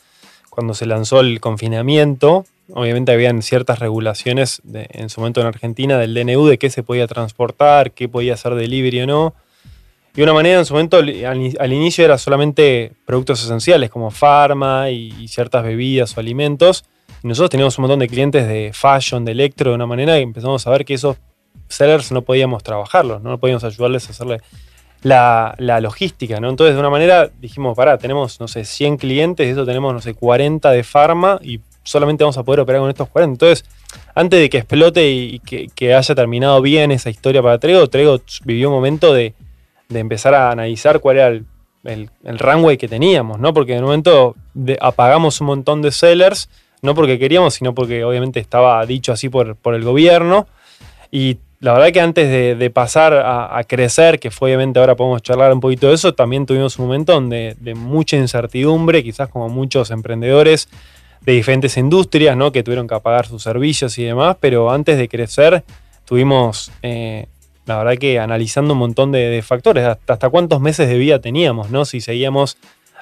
cuando 0.60 0.74
se 0.74 0.84
lanzó 0.84 1.20
el 1.20 1.40
confinamiento, 1.40 2.44
obviamente 2.74 3.12
habían 3.12 3.40
ciertas 3.40 3.78
regulaciones 3.78 4.60
en 4.74 5.08
su 5.08 5.22
momento 5.22 5.40
en 5.40 5.46
Argentina 5.46 5.96
del 5.96 6.12
DNU 6.12 6.48
de 6.48 6.58
qué 6.58 6.68
se 6.68 6.82
podía 6.82 7.06
transportar, 7.06 7.92
qué 7.92 8.10
podía 8.10 8.34
hacer 8.34 8.54
delivery 8.54 9.00
o 9.00 9.06
no. 9.06 9.34
Y 10.14 10.20
una 10.20 10.34
manera 10.34 10.58
en 10.58 10.66
su 10.66 10.74
momento, 10.74 10.98
al, 10.98 11.72
inicio 11.72 12.04
era 12.04 12.18
solamente 12.18 12.92
productos 13.06 13.42
esenciales 13.42 13.88
como 13.88 14.10
farma 14.10 14.90
y, 14.90 15.28
ciertas 15.28 15.64
bebidas 15.64 16.14
o 16.14 16.20
alimentos. 16.20 16.84
Y 17.22 17.28
nosotros 17.28 17.48
teníamos 17.48 17.78
un 17.78 17.84
montón 17.84 18.00
de 18.00 18.08
clientes 18.08 18.46
de 18.46 18.72
fashion, 18.74 19.24
de 19.24 19.32
electro, 19.32 19.70
de 19.70 19.76
una 19.76 19.86
manera 19.86 20.18
y 20.18 20.24
empezamos 20.24 20.66
a 20.66 20.70
ver 20.72 20.84
que 20.84 20.92
esos 20.92 21.16
sellers 21.68 22.12
no 22.12 22.20
podíamos 22.20 22.62
trabajarlos, 22.62 23.22
no 23.22 23.38
podíamos 23.38 23.64
ayudarles 23.64 24.08
a 24.08 24.10
hacerle 24.10 24.42
la, 25.02 25.54
logística, 25.80 26.40
¿no? 26.40 26.50
Entonces, 26.50 26.74
de 26.74 26.80
una 26.80 26.90
manera 26.90 27.30
dijimos, 27.40 27.76
pará, 27.76 27.98
tenemos, 27.98 28.40
no 28.40 28.48
sé, 28.48 28.64
100 28.64 28.96
clientes, 28.96 29.46
y 29.46 29.50
eso 29.50 29.64
tenemos, 29.64 29.92
no 29.92 30.00
sé, 30.00 30.14
40 30.14 30.70
de 30.70 30.82
farma 30.84 31.38
y 31.42 31.60
solamente 31.82 32.24
vamos 32.24 32.38
a 32.38 32.42
poder 32.42 32.60
operar 32.60 32.80
con 32.80 32.90
estos 32.90 33.08
40. 33.08 33.32
Entonces, 33.32 33.64
antes 34.14 34.38
de 34.38 34.50
que 34.50 34.58
explote 34.58 35.10
y, 35.10 35.38
que, 35.40 35.94
haya 35.94 36.14
terminado 36.14 36.60
bien 36.60 36.90
esa 36.92 37.10
historia 37.10 37.42
para 37.42 37.58
Trego, 37.58 37.88
Trego 37.88 38.20
vivió 38.44 38.68
un 38.68 38.74
momento 38.74 39.14
de 39.14 39.34
de 39.90 39.98
empezar 39.98 40.34
a 40.34 40.50
analizar 40.50 41.00
cuál 41.00 41.16
era 41.16 41.28
el, 41.28 41.44
el, 42.24 42.38
runway 42.38 42.78
que 42.78 42.88
teníamos, 42.88 43.38
¿no? 43.38 43.52
Porque 43.52 43.72
en 43.72 43.80
un 43.80 43.86
momento 43.86 44.36
apagamos 44.80 45.40
un 45.40 45.48
montón 45.48 45.82
de 45.82 45.90
sellers, 45.90 46.48
no 46.80 46.94
porque 46.94 47.18
queríamos, 47.18 47.54
sino 47.54 47.74
porque 47.74 48.04
obviamente 48.04 48.40
estaba 48.40 48.84
dicho 48.86 49.12
así 49.12 49.28
por, 49.28 49.56
por 49.56 49.74
el 49.74 49.84
gobierno. 49.84 50.46
Y 51.10 51.38
la 51.60 51.74
verdad 51.74 51.92
que 51.92 52.00
antes 52.00 52.58
de, 52.58 52.70
pasar 52.70 53.12
a, 53.14 53.62
crecer, 53.64 54.18
que 54.18 54.30
fue 54.30 54.48
obviamente 54.48 54.80
ahora 54.80 54.96
podemos 54.96 55.22
charlar 55.22 55.52
un 55.52 55.60
poquito 55.60 55.88
de 55.88 55.94
eso, 55.94 56.14
también 56.14 56.46
tuvimos 56.46 56.78
un 56.78 56.86
momento 56.86 57.12
donde, 57.12 57.54
de 57.60 57.74
mucha 57.74 58.16
incertidumbre, 58.16 59.04
quizás 59.04 59.28
como 59.28 59.48
muchos 59.50 59.90
emprendedores 59.90 60.68
de 61.20 61.32
diferentes 61.34 61.76
industrias, 61.76 62.34
¿no? 62.34 62.50
Que 62.50 62.62
tuvieron 62.62 62.88
que 62.88 62.94
apagar 62.94 63.26
sus 63.26 63.42
servicios 63.42 63.98
y 63.98 64.04
demás, 64.04 64.38
pero 64.40 64.70
antes 64.70 64.96
de 64.96 65.06
crecer 65.08 65.62
tuvimos 66.06 66.72
eh, 66.82 67.26
la 67.66 67.78
verdad 67.78 67.98
que 67.98 68.18
analizando 68.18 68.72
un 68.72 68.80
montón 68.80 69.12
de, 69.12 69.42
factores, 69.46 69.84
hasta, 69.84 70.28
cuántos 70.28 70.60
meses 70.60 70.88
de 70.88 70.98
vida 70.98 71.20
teníamos, 71.20 71.70
¿no? 71.70 71.84
Si 71.84 72.00
seguíamos 72.00 72.56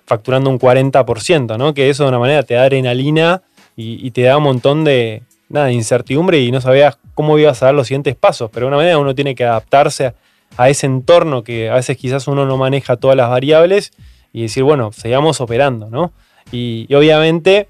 facturando 0.05 0.51
un 0.51 0.59
40%, 0.59 1.57
¿no? 1.57 1.75
Que 1.75 1.91
eso 1.91 2.03
de 2.03 2.09
una 2.11 2.19
manera 2.19 2.43
te 2.43 2.55
da 2.55 2.65
adrenalina 2.65 3.43
y, 3.77 4.11
te 4.11 4.23
da 4.23 4.37
un 4.37 4.43
montón 4.43 4.85
de, 4.85 5.23
nada, 5.49 5.71
incertidumbre 5.71 6.41
y 6.41 6.51
no 6.51 6.61
sabías 6.61 6.99
cómo 7.19 7.37
ibas 7.37 7.61
a 7.65 7.67
dar 7.67 7.75
los 7.75 7.88
siguientes 7.88 8.15
pasos, 8.15 8.49
pero 8.55 8.67
de 8.67 8.69
una 8.69 8.76
manera 8.76 8.97
uno 8.97 9.12
tiene 9.12 9.35
que 9.35 9.44
adaptarse 9.44 10.14
a, 10.57 10.69
ese 10.69 10.87
entorno 10.87 11.43
que 11.43 11.69
a 11.69 11.75
veces 11.75 11.97
quizás 11.97 12.28
uno 12.28 12.47
no 12.47 12.57
maneja 12.57 12.97
todas 12.97 13.16
las 13.16 13.28
variables 13.28 13.90
y 14.33 14.43
decir, 14.43 14.62
bueno, 14.62 14.93
sigamos 14.93 15.40
operando, 15.40 15.90
¿no? 15.90 16.12
Y, 16.52 16.87
obviamente, 16.95 17.66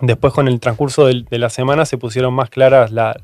después 0.00 0.32
con 0.32 0.48
el 0.48 0.58
transcurso 0.58 1.06
de, 1.06 1.24
la 1.38 1.50
semana 1.50 1.86
se 1.86 1.98
pusieron 1.98 2.34
más 2.34 2.50
claras 2.50 2.90
la, 2.90 3.16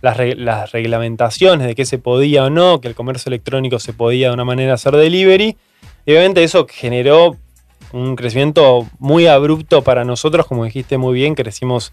las, 0.00 0.72
reglamentaciones 0.72 1.66
de 1.66 1.74
qué 1.74 1.84
se 1.84 1.98
podía 1.98 2.44
o 2.44 2.48
no, 2.48 2.80
que 2.80 2.88
el 2.88 2.94
comercio 2.94 3.28
electrónico 3.28 3.78
se 3.78 3.92
podía 3.92 4.28
de 4.28 4.32
una 4.32 4.46
manera 4.46 4.72
hacer 4.72 4.96
delivery. 4.96 5.58
Y 6.06 6.10
obviamente 6.10 6.42
eso 6.42 6.66
generó 6.70 7.36
un 7.92 8.16
crecimiento 8.16 8.88
muy 8.98 9.26
abrupto 9.26 9.82
para 9.82 10.06
nosotros, 10.06 10.46
como 10.46 10.64
dijiste 10.64 10.96
muy 10.96 11.12
bien, 11.12 11.34
crecimos 11.34 11.92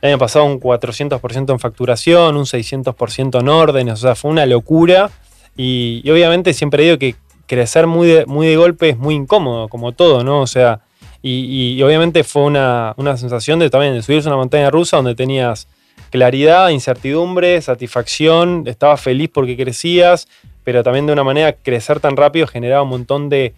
el 0.00 0.10
año 0.10 0.18
pasado 0.18 0.44
un 0.44 0.60
400% 0.60 1.52
en 1.52 1.58
facturación, 1.58 2.36
un 2.36 2.44
600% 2.44 3.40
en 3.40 3.48
órdenes, 3.48 3.94
o 3.94 3.96
sea, 3.96 4.14
fue 4.14 4.30
una 4.30 4.46
locura. 4.46 5.10
Y, 5.56 6.08
obviamente 6.08 6.54
siempre 6.54 6.84
digo 6.84 6.98
que 6.98 7.16
crecer 7.46 7.86
muy 7.86 8.06
de, 8.08 8.26
muy 8.26 8.46
de 8.46 8.56
golpe 8.56 8.90
es 8.90 8.98
muy 8.98 9.14
incómodo, 9.14 9.68
como 9.68 9.92
todo, 9.92 10.22
¿no? 10.22 10.40
O 10.40 10.46
sea, 10.46 10.80
y, 11.20 11.82
obviamente 11.82 12.22
fue 12.22 12.42
una, 12.42 12.94
una, 12.96 13.16
sensación 13.16 13.58
de 13.58 13.70
también 13.70 13.94
de 13.94 14.02
subirse 14.02 14.28
a 14.28 14.32
una 14.32 14.36
montaña 14.36 14.70
rusa 14.70 14.98
donde 14.98 15.14
tenías 15.14 15.66
claridad, 16.10 16.68
incertidumbre, 16.70 17.60
satisfacción, 17.60 18.64
estabas 18.66 19.00
feliz 19.00 19.30
porque 19.32 19.56
crecías, 19.56 20.28
pero 20.64 20.82
también 20.82 21.06
de 21.06 21.12
una 21.12 21.24
manera 21.24 21.52
crecer 21.52 22.00
tan 22.00 22.16
rápido 22.16 22.46
generaba 22.46 22.82
un 22.82 22.90
montón 22.90 23.28
de, 23.28 23.54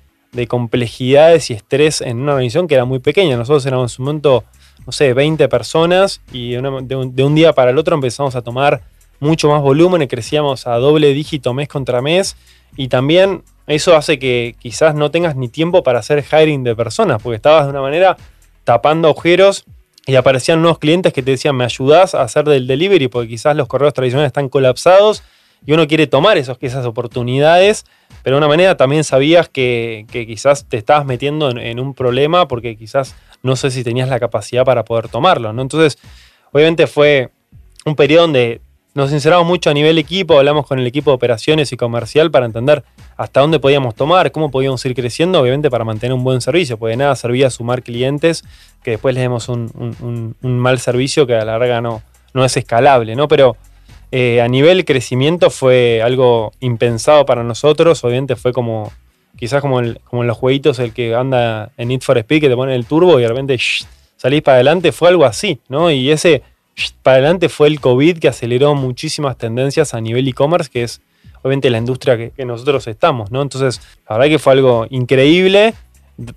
complejidades 0.47 1.51
y 1.51 1.55
estrés 1.55 2.01
en 2.01 2.21
una 2.21 2.35
organización 2.35 2.69
que 2.69 2.77
era 2.77 2.85
muy 2.85 3.01
pequeña. 3.01 3.37
Nosotros 3.37 3.67
éramos 3.67 3.99
en 3.99 4.03
un 4.03 4.07
momento, 4.07 4.45
no 4.87 4.93
sé, 4.93 5.13
20 5.15 5.49
personas 5.49 6.21
y 6.33 6.53
de, 6.53 6.97
un, 6.97 7.35
día 7.35 7.53
para 7.53 7.71
el 7.71 7.79
otro 7.79 7.95
empezamos 7.95 8.35
a 8.37 8.43
tomar 8.43 8.83
mucho 9.19 9.49
más 9.49 9.61
volumen 9.63 10.03
y 10.03 10.09
crecíamos 10.09 10.67
a 10.67 10.77
doble 10.77 11.13
dígito 11.13 11.53
mes 11.53 11.69
contra 11.69 12.01
mes 12.01 12.37
y 12.77 12.89
también 12.89 13.43
eso 13.67 13.95
hace 13.95 14.19
que 14.19 14.57
quizás 14.59 14.95
no 14.95 15.11
tengas 15.11 15.37
ni 15.37 15.49
tiempo 15.49 15.83
para 15.83 15.99
hacer 15.99 16.25
hiring 16.25 16.65
de 16.65 16.75
personas 16.75 17.23
porque 17.23 17.37
estabas 17.37 17.65
de 17.65 17.71
una 17.71 17.83
manera 17.83 18.17
tapando 18.65 19.09
agujeros 19.09 19.65
y 20.07 20.17
aparecían 20.17 20.61
nuevos 20.63 20.79
clientes 20.79 21.13
que 21.13 21.23
te 21.23 21.33
decían, 21.33 21.57
me 21.57 21.65
ayudás 21.65 22.15
a 22.15 22.23
hacer 22.23 22.45
del 22.45 22.67
delivery 22.67 23.09
porque 23.09 23.29
quizás 23.29 23.55
los 23.55 23.69
correos 23.69 23.95
tradicionales 23.95 24.29
están 24.29 24.49
colapsados 24.49 25.23
y 25.67 25.73
uno 25.73 25.87
quiere 25.87 26.07
tomar 26.07 26.39
esas 26.39 26.87
oportunidades, 26.87 27.85
pero 28.23 28.37
de 28.37 28.39
una 28.39 28.49
manera 28.49 28.77
también 28.77 29.05
sabías 29.05 29.49
que, 29.49 30.07
quizás 30.11 30.67
te 30.67 30.77
estabas 30.77 31.05
metiendo 31.05 31.51
en, 31.51 31.81
un 31.81 31.95
problema 31.95 32.49
porque 32.49 32.77
quizás 32.77 33.15
no 33.43 33.57
sé 33.57 33.71
si 33.71 33.85
tenías 33.85 34.09
la 34.09 34.21
capacidad 34.21 34.65
para 34.65 34.85
poder 34.85 35.09
tomarlo, 35.09 35.53
¿no? 35.53 35.63
Entonces, 35.63 35.99
obviamente 36.53 36.87
fue 36.87 37.31
un 37.85 37.97
periodo 37.97 38.23
donde 38.23 38.61
nos 38.93 39.11
sinceramos 39.11 39.47
mucho 39.47 39.71
a 39.71 39.75
nivel 39.75 39.99
equipo, 39.99 40.37
hablamos 40.37 40.67
con 40.67 40.79
el 40.79 40.87
equipo 40.87 41.11
de 41.11 41.15
operaciones 41.15 41.73
y 41.73 41.77
comercial 41.77 42.31
para 42.31 42.47
entender 42.47 42.83
hasta 43.17 43.41
dónde 43.41 43.61
podíamos 43.61 43.95
tomar, 43.95 44.33
cómo 44.33 44.51
podíamos 44.51 44.85
ir 44.85 44.95
creciendo, 44.95 45.41
obviamente 45.41 45.71
para 45.71 45.85
mantener 45.85 46.13
un 46.13 46.25
buen 46.25 46.41
servicio, 46.41 46.77
porque 46.77 46.97
nada 46.97 47.15
servía 47.15 47.51
sumar 47.51 47.83
clientes 47.83 48.45
que 48.83 48.93
después 48.93 49.15
les 49.15 49.23
demos 49.23 49.49
un, 49.49 50.37
mal 50.41 50.81
servicio 50.81 51.27
que 51.27 51.35
a 51.35 51.45
la 51.45 51.59
larga 51.59 51.81
no, 51.81 52.03
no 52.35 52.45
es 52.45 52.57
escalable, 52.57 53.15
¿no? 53.15 53.29
Pero 53.29 53.57
eh, 54.11 54.41
a 54.41 54.49
nivel 54.49 54.85
crecimiento 54.85 55.51
fue 55.51 56.03
algo 56.03 56.53
impensado 56.59 57.25
para 57.25 57.45
nosotros, 57.45 58.03
obviamente 58.03 58.35
fue 58.35 58.53
como, 58.53 58.93
quizás 59.37 59.61
como, 59.61 59.81
en 59.81 59.97
los 60.11 60.37
jueguitos 60.37 60.79
el 60.79 60.93
que 60.93 61.15
anda 61.15 61.73
en 61.77 61.89
Need 61.89 62.03
for 62.03 62.19
Speed 62.19 62.41
que 62.41 62.49
te 62.49 62.57
pone 62.57 62.75
el 62.75 62.87
turbo 62.87 63.19
y 63.19 63.23
de 63.23 63.29
repente 63.29 63.59
salís 64.17 64.43
para 64.43 64.57
adelante, 64.57 64.93
fue 64.93 65.09
algo 65.09 65.25
así, 65.25 65.61
¿no? 65.69 65.91
Y 65.91 66.11
ese 66.11 66.43
para 67.03 67.17
adelante 67.17 67.49
fue 67.49 67.69
el 67.69 67.81
COVID 67.81 68.19
que 68.19 68.29
aceleró 68.29 68.75
muchísimas 68.75 69.37
tendencias 69.37 69.95
a 69.95 70.01
nivel 70.01 70.27
e-commerce, 70.29 70.71
que 70.71 70.83
es 70.83 71.01
obviamente 71.43 71.71
la 71.71 71.79
industria 71.79 72.17
que, 72.17 72.45
nosotros 72.45 72.87
estamos, 72.87 73.31
¿no? 73.31 73.43
Entonces, 73.43 73.81
la 74.09 74.17
verdad 74.17 74.31
que 74.31 74.39
fue 74.39 74.53
algo 74.53 74.87
increíble, 74.91 75.75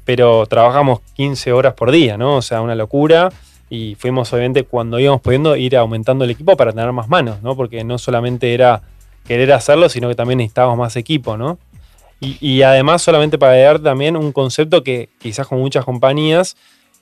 pero 0.05 0.45
trabajamos 0.45 1.01
15 1.15 1.51
horas 1.51 1.73
por 1.73 1.91
día, 1.91 2.17
¿no? 2.17 2.37
O 2.37 2.41
sea, 2.41 2.61
una 2.61 2.75
locura. 2.75 3.31
Y 3.69 3.95
fuimos, 3.95 4.31
obviamente, 4.31 4.63
cuando 4.63 4.99
íbamos 4.99 5.21
pudiendo 5.21 5.55
ir 5.55 5.75
aumentando 5.75 6.25
el 6.25 6.31
equipo 6.31 6.55
para 6.55 6.71
tener 6.71 6.91
más 6.91 7.09
manos, 7.09 7.41
¿no? 7.41 7.55
Porque 7.55 7.83
no 7.83 7.97
solamente 7.97 8.53
era 8.53 8.81
querer 9.25 9.51
hacerlo, 9.51 9.89
sino 9.89 10.09
que 10.09 10.15
también 10.15 10.37
necesitábamos 10.37 10.77
más 10.77 10.95
equipo, 10.95 11.37
¿no? 11.37 11.57
Y, 12.23 12.61
además, 12.61 13.01
solamente 13.01 13.37
para 13.37 13.57
dar 13.57 13.79
también 13.79 14.15
un 14.15 14.31
concepto 14.31 14.81
que 14.81 15.09
quizás 15.19 15.47
con 15.47 15.59
muchas 15.59 15.83
compañías 15.83 16.55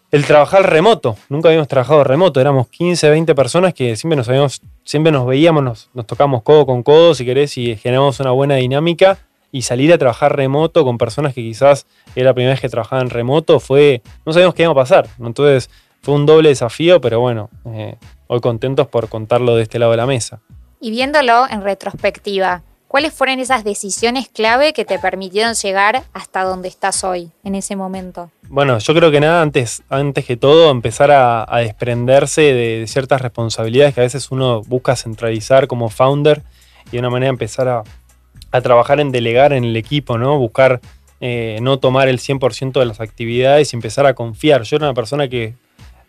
el 0.10 0.26
trabajar 0.26 0.70
remoto. 0.70 1.16
Nunca 1.30 1.50
habíamos 1.50 1.68
trabajado 1.68 2.04
remoto, 2.04 2.42
éramos 2.42 2.68
15, 2.68 3.10
20 3.10 3.36
personas 3.36 3.74
que 3.74 3.96
siempre 3.96 4.18
nos, 4.18 4.28
habíamos, 4.28 4.62
siempre 4.84 5.12
nos 5.12 5.26
veíamos, 5.26 5.64
nos, 5.64 5.90
nos 5.94 6.08
tocamos 6.08 6.42
codo 6.42 6.66
con 6.66 6.84
codo, 6.84 7.14
si 7.14 7.24
querés, 7.24 7.58
y 7.58 7.76
generamos 7.76 8.20
una 8.20 8.32
buena 8.32 8.56
dinámica. 8.56 9.20
Y 9.54 9.64
salir 9.64 9.92
a 9.92 9.98
trabajar 9.98 10.36
remoto 10.36 10.86
con 10.86 10.98
personas 10.98 11.34
que 11.34 11.42
quizás 11.42 11.86
era 12.16 12.28
la 12.28 12.34
primera 12.34 12.54
vez 12.54 12.62
que 12.62 12.70
trabajaban 12.70 13.10
remoto 13.10 13.60
fue. 13.60 14.02
No 14.26 14.32
sabíamos 14.32 14.56
qué 14.56 14.64
iba 14.64 14.72
a 14.72 14.76
pasar. 14.76 15.08
Entonces 15.20 15.70
fue 16.02 16.16
un 16.16 16.26
doble 16.26 16.50
desafío, 16.50 17.02
pero 17.02 17.20
bueno, 17.20 17.50
eh, 17.66 17.96
hoy 18.28 18.40
contentos 18.40 18.88
por 18.88 19.10
contarlo 19.10 19.56
de 19.56 19.64
este 19.64 19.78
lado 19.78 19.92
de 19.92 19.98
la 19.98 20.06
mesa. 20.06 20.42
Y 20.80 20.90
viéndolo 20.90 21.48
en 21.50 21.62
retrospectiva, 21.62 22.64
¿Cuáles 22.92 23.14
fueron 23.14 23.40
esas 23.40 23.64
decisiones 23.64 24.28
clave 24.28 24.74
que 24.74 24.84
te 24.84 25.00
permitieron 25.00 25.54
llegar 25.54 26.04
hasta 26.12 26.44
donde 26.44 26.68
estás 26.68 27.06
hoy, 27.06 27.32
en 27.46 27.56
ese 27.56 27.78
momento? 27.78 28.32
Bueno, 28.50 28.80
yo 28.80 28.94
creo 28.94 29.10
que 29.10 29.22
nada, 29.22 29.42
antes, 29.42 29.82
antes 29.88 30.26
que 30.26 30.36
todo, 30.36 30.70
empezar 30.70 31.10
a, 31.10 31.48
desprenderse 31.60 32.42
de, 32.42 32.86
ciertas 32.88 33.22
responsabilidades 33.22 33.96
que 33.96 34.02
a 34.02 34.04
veces 34.04 34.30
uno 34.30 34.62
busca 34.64 34.98
centralizar 34.98 35.68
como 35.68 35.90
founder 35.90 36.44
y 36.88 36.92
de 36.92 37.00
una 37.00 37.10
manera 37.10 37.30
empezar 37.30 37.70
a, 37.70 38.62
trabajar 38.62 39.00
en 39.00 39.14
delegar 39.14 39.54
en 39.54 39.64
el 39.64 39.78
equipo, 39.78 40.18
¿no? 40.18 40.38
Buscar 40.38 40.82
eh, 41.22 41.60
no 41.62 41.80
tomar 41.80 42.10
el 42.10 42.20
100% 42.20 42.78
de 42.78 42.86
las 42.86 43.00
actividades 43.00 43.72
y 43.72 43.78
empezar 43.78 44.06
a 44.06 44.16
confiar. 44.16 44.64
Yo 44.64 44.76
era 44.76 44.88
una 44.88 44.94
persona 44.94 45.30
que 45.30 45.54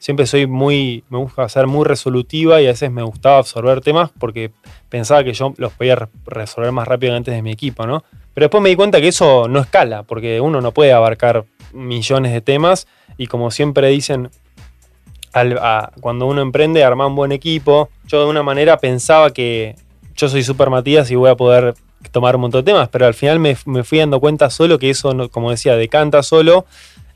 siempre 0.03 0.27
soy 0.27 0.49
muy, 0.49 1.05
me 1.11 1.19
gusta 1.19 1.49
ser 1.49 1.69
muy 1.69 1.85
resolutiva 1.85 2.61
y 2.61 2.65
a 2.65 2.71
veces 2.71 2.91
me 2.91 3.05
gustaba 3.05 3.39
absorber 3.39 3.81
temas 3.81 4.11
porque 4.19 4.51
pensaba 4.89 5.23
que 5.23 5.33
yo 5.33 5.55
los 5.59 5.73
podía 5.75 6.09
resolver 6.27 6.73
más 6.73 6.89
rápido 6.89 7.15
antes 7.15 7.33
de 7.33 7.41
mi 7.41 7.53
equipo, 7.53 7.87
¿no? 7.87 8.03
Pero 8.35 8.47
después 8.47 8.61
me 8.65 8.71
di 8.71 8.75
cuenta 8.75 9.01
que 9.01 9.07
eso 9.07 9.47
no 9.47 9.61
escala, 9.61 10.03
porque 10.03 10.41
uno 10.41 10.61
no 10.61 10.73
puede 10.73 10.93
abarcar 10.93 11.45
millones 11.73 12.33
de 12.33 12.41
temas 12.41 12.89
y 13.17 13.29
como 13.29 13.53
siempre 13.53 13.91
dicen, 13.91 14.31
cuando 16.01 16.27
uno 16.27 16.43
emprende, 16.43 16.83
arma 16.83 17.07
un 17.07 17.15
buen 17.15 17.31
equipo. 17.31 17.89
Yo 18.09 18.25
de 18.25 18.29
una 18.29 18.43
manera 18.43 18.79
pensaba 18.79 19.31
que 19.31 19.77
yo 20.17 20.29
soy 20.29 20.43
super 20.43 20.69
Matías 20.69 21.13
y 21.13 21.15
voy 21.15 21.31
a 21.31 21.37
poder 21.37 21.75
tomar 22.11 22.35
un 22.35 22.43
montón 22.43 22.65
de 22.65 22.73
temas, 22.73 22.89
pero 22.89 23.07
al 23.07 23.15
final 23.15 23.39
me, 23.39 23.57
me 23.67 23.85
fui 23.85 23.99
dando 23.99 24.19
cuenta 24.19 24.51
solo 24.51 24.81
que 24.81 24.91
eso, 24.91 25.31
como 25.31 25.53
decía, 25.53 25.77
decanta 25.77 26.25
solo 26.25 26.67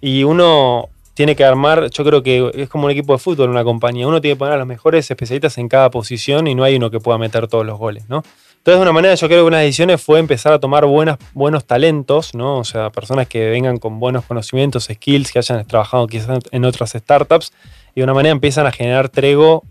y 0.01 0.23
uno 0.23 0.91
tiene 1.17 1.35
que 1.35 1.47
armar, 1.47 1.89
yo 1.89 2.05
creo 2.05 2.23
que 2.23 2.51
es 2.55 2.69
como 2.69 2.85
un 2.85 2.91
equipo 2.91 3.15
de 3.15 3.19
fútbol, 3.19 3.49
una 3.49 3.65
compañía. 3.65 4.07
Uno 4.07 4.21
tiene 4.21 4.35
que 4.35 4.39
poner 4.39 4.53
a 4.53 4.59
los 4.59 4.67
mejores 4.67 5.11
especialistas 5.11 5.57
en 5.57 5.67
cada 5.67 5.91
posición 5.91 6.47
y 6.47 6.55
no 6.55 6.63
hay 6.63 6.77
uno 6.77 6.91
que 6.91 7.01
pueda 7.01 7.17
meter 7.17 7.49
todos 7.49 7.65
los 7.65 7.79
goles, 7.79 8.05
¿no? 8.11 8.23
Entonces, 8.59 8.79
de 8.79 8.83
una 8.83 8.93
manera, 8.93 9.15
yo 9.15 9.27
creo 9.27 9.41
que 9.41 9.47
una 9.47 9.57
de 9.57 9.63
las 9.63 9.69
decisiones 9.69 10.03
fue 10.03 10.19
empezar 10.19 10.53
a 10.53 10.61
tomar 10.61 10.85
buenas, 10.85 11.17
buenos 11.33 11.65
talentos, 11.65 12.35
¿no? 12.35 12.59
O 12.59 12.65
sea, 12.65 12.91
personas 12.91 13.29
que 13.29 13.49
vengan 13.49 13.79
con 13.79 13.99
buenos 13.99 14.27
conocimientos, 14.27 14.91
skills, 14.93 15.33
que 15.33 15.39
hayan 15.39 15.65
trabajado 15.67 16.07
quizás 16.07 16.41
en 16.51 16.65
otras 16.67 16.91
startups, 16.91 17.51
y 17.95 18.01
de 18.01 18.05
una 18.05 18.13
manera 18.13 18.33
empiezan 18.33 18.67
a 18.67 18.73
generar 18.73 19.09
trego, 19.09 19.65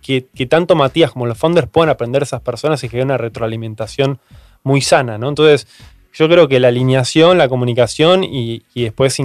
que, 0.00 0.22
tanto 0.48 0.74
Matías 0.74 1.10
como 1.10 1.26
los 1.26 1.36
founders 1.36 1.68
puedan 1.68 1.90
aprender 1.90 2.22
esas 2.22 2.40
personas 2.40 2.82
y 2.82 2.86
haya 2.86 3.04
una 3.04 3.18
retroalimentación 3.18 4.20
muy 4.62 4.80
sana, 4.80 5.18
¿no? 5.18 5.28
Entonces, 5.28 5.68
yo 6.14 6.30
creo 6.30 6.48
que 6.48 6.60
la 6.60 6.68
alineación, 6.68 7.36
la 7.36 7.50
comunicación 7.50 8.24
y 8.24 8.62
después 8.74 9.20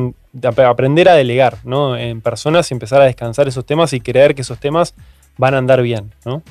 aprender 0.65 1.09
a 1.09 1.13
delegar 1.13 1.57
¿no? 1.63 1.97
en 1.97 2.21
personas 2.21 2.69
y 2.71 2.73
empezar 2.73 3.01
a 3.01 3.05
descansar 3.05 3.47
esos 3.47 3.65
temas 3.65 3.93
y 3.93 4.01
creer 4.01 4.35
que 4.35 4.41
esos 4.41 4.59
temas 4.59 4.95
van 5.37 5.53
a 5.53 5.57
andar 5.57 5.81
bien. 5.81 6.13
¿no? 6.25 6.41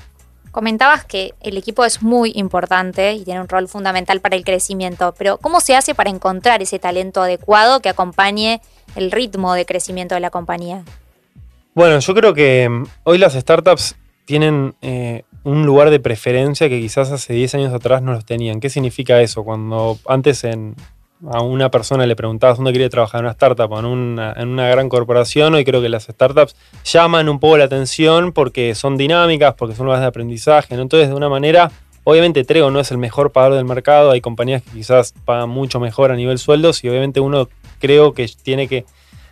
Comentabas 0.51 1.05
que 1.05 1.33
el 1.41 1.57
equipo 1.57 1.85
es 1.85 2.03
muy 2.03 2.33
importante 2.35 3.13
y 3.15 3.25
tiene 3.25 3.41
un 3.41 3.49
rol 3.49 3.69
fundamental 3.69 4.21
para 4.21 4.37
el 4.37 4.45
crecimiento, 4.45 5.15
pero 5.17 5.39
¿cómo 5.39 5.61
se 5.61 5.75
hace 5.75 5.95
para 5.95 6.11
encontrar 6.11 6.61
ese 6.63 6.79
talento 6.79 7.23
adecuado 7.23 7.81
que 7.81 7.89
acompañe 7.89 8.61
el 8.95 9.11
ritmo 9.11 9.55
de 9.55 9.65
crecimiento 9.65 10.15
de 10.15 10.21
la 10.21 10.31
compañía? 10.31 10.85
Bueno, 11.75 11.99
yo 11.99 12.15
creo 12.15 12.35
que 12.35 12.69
mm, 12.69 12.85
hoy 13.05 13.19
las 13.19 13.33
startups 13.33 13.97
tienen 14.27 14.75
eh, 14.83 15.25
un 15.43 15.65
lugar 15.65 15.91
de 15.91 16.01
preferencia 16.01 16.69
que 16.69 16.81
quizás 16.81 17.11
hace 17.11 17.33
10 17.33 17.55
años 17.55 17.73
atrás 17.73 18.03
no 18.03 18.13
los 18.13 18.25
tenían. 18.25 18.61
¿Qué 18.61 18.69
significa 18.69 19.21
eso? 19.21 19.45
Cuando 19.45 19.99
antes 20.07 20.45
en, 20.45 20.77
a 21.31 21.43
una 21.43 21.71
persona 21.71 22.07
le 22.07 22.17
preguntabas 22.17 22.59
dónde 22.59 22.73
quería 22.73 22.89
trabajar 22.89 23.21
en 23.21 23.27
una 23.27 23.33
startup 23.33 23.71
o 23.71 23.79
en 23.79 23.85
una, 23.85 24.33
en 24.33 24.49
una 24.49 24.69
gran 24.69 24.89
corporación, 24.89 25.55
hoy 25.55 25.65
creo 25.65 25.81
que 25.81 25.89
las 25.89 26.05
startups 26.05 26.57
llaman 26.85 27.29
un 27.29 27.39
poco 27.39 27.59
la 27.59 27.65
atención 27.65 28.33
porque 28.33 28.75
son 28.75 28.97
dinámicas, 28.97 29.55
porque 29.55 29.75
son 29.75 29.87
lugares 29.87 30.03
de 30.03 30.09
aprendizaje. 30.09 30.75
Entonces, 30.75 31.09
de 31.09 31.15
una 31.15 31.29
manera, 31.29 31.71
obviamente 32.05 32.45
Trego 32.45 32.71
no 32.71 32.81
es 32.81 32.91
el 32.91 32.99
mejor 32.99 33.31
pagador 33.31 33.57
del 33.57 33.65
mercado, 33.65 34.11
hay 34.11 34.21
compañías 34.21 34.63
que 34.63 34.71
quizás 34.71 35.15
pagan 35.25 35.49
mucho 35.49 35.79
mejor 35.79 36.11
a 36.11 36.17
nivel 36.17 36.39
sueldos 36.39 36.83
y 36.83 36.89
obviamente 36.89 37.21
uno 37.21 37.49
creo 37.79 38.15
que 38.15 38.29
tiene 38.43 38.67
que 38.67 38.85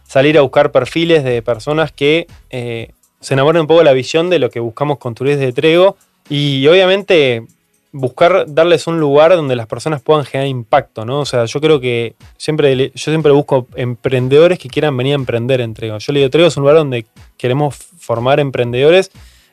salir 0.04 0.38
a 0.38 0.42
buscar 0.42 0.72
perfiles 0.72 1.24
de 1.24 1.42
personas 1.42 1.92
que 1.92 2.26
eh, 2.50 2.90
se 3.20 3.34
enamoren 3.34 3.62
un 3.62 3.66
poco 3.66 3.80
de 3.80 3.84
la 3.84 3.92
visión 3.92 4.30
de 4.30 4.38
lo 4.38 4.50
que 4.50 4.60
buscamos 4.60 4.98
construir 4.98 5.36
desde 5.38 5.52
Trego 5.52 5.96
y 6.28 6.66
obviamente 6.68 7.44
buscar 7.92 8.44
darles 8.46 8.86
un 8.86 9.00
lugar 9.00 9.34
donde 9.34 9.56
las 9.56 9.66
personas 9.66 10.00
puedan 10.00 10.24
generar 10.24 10.48
impacto, 10.48 11.04
¿no? 11.04 11.20
O 11.20 11.24
sea, 11.26 11.44
yo 11.44 11.60
creo 11.60 11.80
que 11.80 12.14
siempre, 12.36 12.76
yo 12.76 12.90
siempre 12.94 13.32
busco 13.32 13.66
emprendedores 13.74 14.58
que 14.58 14.68
quieran 14.68 14.96
venir 14.96 15.12
a 15.12 15.16
emprender 15.16 15.60
en 15.60 15.74
Trego. 15.74 15.98
Yo 15.98 16.12
le 16.12 16.20
digo, 16.20 16.30
Trego 16.30 16.48
es 16.48 16.56
un 16.56 16.62
lugar 16.62 16.76
donde 16.76 17.06
queremos 17.36 17.74
formar 17.74 18.38
emprendedores 18.38 19.10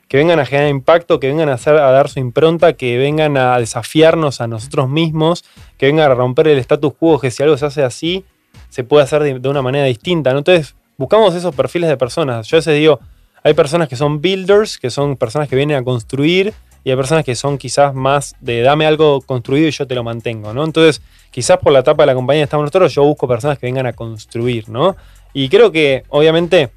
que 0.08 0.18
vengan 0.18 0.40
a 0.40 0.46
generar 0.46 0.70
impacto, 0.70 1.20
que 1.20 1.28
vengan 1.28 1.50
a, 1.50 1.58
dar 1.58 2.10
su 2.10 2.20
impronta, 2.20 2.74
que 2.74 2.98
vengan 2.98 3.38
a 3.38 3.60
desafiarnos 3.60 4.40
a 4.40 4.48
nosotros 4.48 4.90
mismos, 4.90 5.44
que 5.78 5.88
vengan 5.88 6.12
a 6.12 6.16
romper 6.16 6.48
el 6.48 6.60
status 6.60 6.94
quo, 6.98 7.20
que 7.20 7.32
si 7.32 7.44
algo 7.44 7.58
se 7.58 7.66
hace 7.66 7.84
así, 7.84 8.24
se 8.70 8.84
puede 8.84 9.04
hacer 9.04 9.40
de, 9.42 9.50
una 9.50 9.62
manera 9.62 9.86
distinta. 9.86 10.32
Entonces, 10.32 10.76
buscamos 10.98 11.36
esos 11.36 11.54
perfiles 11.54 11.90
de 11.90 11.98
personas. 11.98 12.48
Yo 12.48 12.58
a 12.58 12.60
veces 12.60 12.76
digo, 12.76 13.00
hay 13.44 13.54
personas 13.54 13.90
que 13.90 13.96
son 13.96 14.22
builders, 14.22 14.78
que 14.78 14.90
son 14.90 15.18
personas 15.18 15.50
que 15.50 15.56
vienen 15.56 15.78
a 15.78 15.84
construir, 15.84 16.54
y 16.84 16.90
hay 16.90 16.96
personas 16.96 17.26
que 17.26 17.36
son 17.36 17.58
quizás 17.58 17.94
más 17.94 18.36
de 18.40 18.62
dame 18.62 18.86
algo 18.86 19.22
construido 19.22 19.68
y 19.68 19.72
yo 19.72 19.88
te 19.88 19.96
lo 19.96 20.04
mantengo, 20.04 20.54
¿no? 20.54 20.64
Entonces, 20.64 21.02
quizás 21.32 21.58
por 21.58 21.74
la 21.74 21.80
etapa 21.80 22.04
de 22.04 22.08
la 22.08 22.16
compañía 22.16 22.44
estamos 22.44 22.66
nosotros, 22.66 22.94
yo 22.94 23.04
busco 23.04 23.28
personas 23.28 23.60
que 23.60 23.66
vengan 23.66 23.86
a 23.86 23.94
construir, 23.94 24.70
¿no? 24.70 24.96
Y 25.34 25.50
creo 25.50 25.72
que, 25.72 26.04
obviamente, 26.10 26.70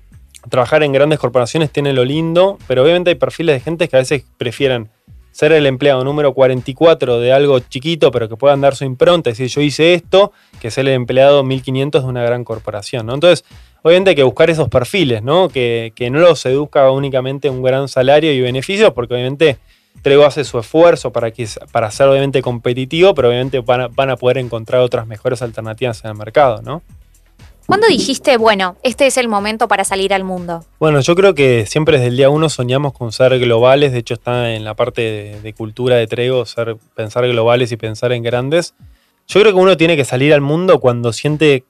trabajar 0.49 0.83
en 0.83 0.93
grandes 0.93 1.19
corporaciones 1.19 1.71
tiene 1.71 1.93
lo 1.93 2.05
lindo, 2.05 2.59
pero 2.67 2.83
obviamente 2.83 3.11
hay 3.11 3.17
perfiles 3.17 3.57
de 3.57 3.61
gente 3.61 3.89
que 3.89 3.97
a 3.97 4.01
veces 4.01 4.25
prefieren 4.39 4.89
ser 5.33 5.53
el 5.53 5.67
empleado 5.67 6.03
número 6.05 6.35
44 6.35 7.21
de 7.21 7.33
algo 7.33 7.61
chiquito, 7.61 8.11
pero 8.11 8.29
que 8.29 8.37
puedan 8.37 8.61
dar 8.61 8.75
su 8.75 8.85
impronta 8.85 9.31
y 9.31 9.33
decir 9.33 9.49
yo 9.49 9.61
hice 9.61 9.95
esto, 9.95 10.33
que 10.61 10.71
ser 10.71 10.89
el 10.89 10.95
empleado 10.95 11.45
1500 11.45 12.03
de 12.03 12.09
una 12.09 12.23
gran 12.23 12.45
corporación, 12.45 13.07
¿no? 13.07 13.15
Entonces, 13.15 13.45
obviamente 13.83 14.11
hay 14.11 14.17
que 14.17 14.23
buscar 14.23 14.51
esos 14.51 14.69
perfiles, 14.69 15.23
¿no? 15.23 15.49
Que, 15.49 15.93
que 15.95 16.11
no 16.11 16.19
los 16.19 16.41
seduzca 16.41 16.91
únicamente 16.91 17.49
un 17.49 17.63
gran 17.63 17.89
salario 17.89 18.33
y 18.33 18.41
beneficios, 18.41 18.93
porque 18.93 19.15
obviamente 19.15 19.59
Trego 20.03 20.25
hace 20.25 20.45
su 20.45 20.59
esfuerzo 20.59 21.13
para, 21.13 21.31
que, 21.31 21.47
para 21.73 21.91
ser 21.91 22.09
obviamente 22.09 22.43
competitivo, 22.43 23.15
pero 23.15 23.29
obviamente 23.29 23.61
van 23.61 24.11
a, 24.11 24.17
poder 24.17 24.39
encontrar 24.39 24.81
otras 24.81 25.07
mejores 25.07 25.43
alternativas 25.43 26.03
en 26.05 26.11
el 26.11 26.17
mercado, 26.17 26.63
¿no? 26.63 26.83
¿Cuándo 27.67 27.87
dijiste, 27.87 28.37
bueno, 28.37 28.77
este 28.83 29.07
es 29.07 29.17
el 29.17 29.29
momento 29.29 29.69
para 29.69 29.85
salir 29.85 30.13
al 30.13 30.25
mundo? 30.25 30.65
Bueno, 30.81 31.01
yo 31.01 31.15
creo 31.15 31.35
que 31.35 31.67
siempre 31.67 31.99
desde 31.99 32.09
el 32.09 32.17
día 32.17 32.29
uno 32.29 32.49
soñamos 32.49 32.93
con 32.93 33.13
ser 33.13 33.39
globales, 33.39 33.93
de 33.93 33.99
hecho 33.99 34.15
está 34.15 34.53
en 34.55 34.65
la 34.65 34.75
parte 34.75 35.39
de, 35.41 35.53
cultura 35.53 35.95
de 35.95 36.09
Trego, 36.09 36.45
ser, 36.47 36.77
pensar 36.97 37.29
globales 37.29 37.71
y 37.71 37.77
pensar 37.77 38.11
en 38.13 38.25
grandes. 38.25 38.75
Yo 39.29 39.41
creo 39.41 39.53
que 39.53 39.61
uno 39.61 39.77
tiene 39.77 39.97
que 39.97 40.05
salir 40.05 40.35
al 40.35 40.41
mundo 40.41 40.81
cuando 40.81 41.13
siente 41.13 41.63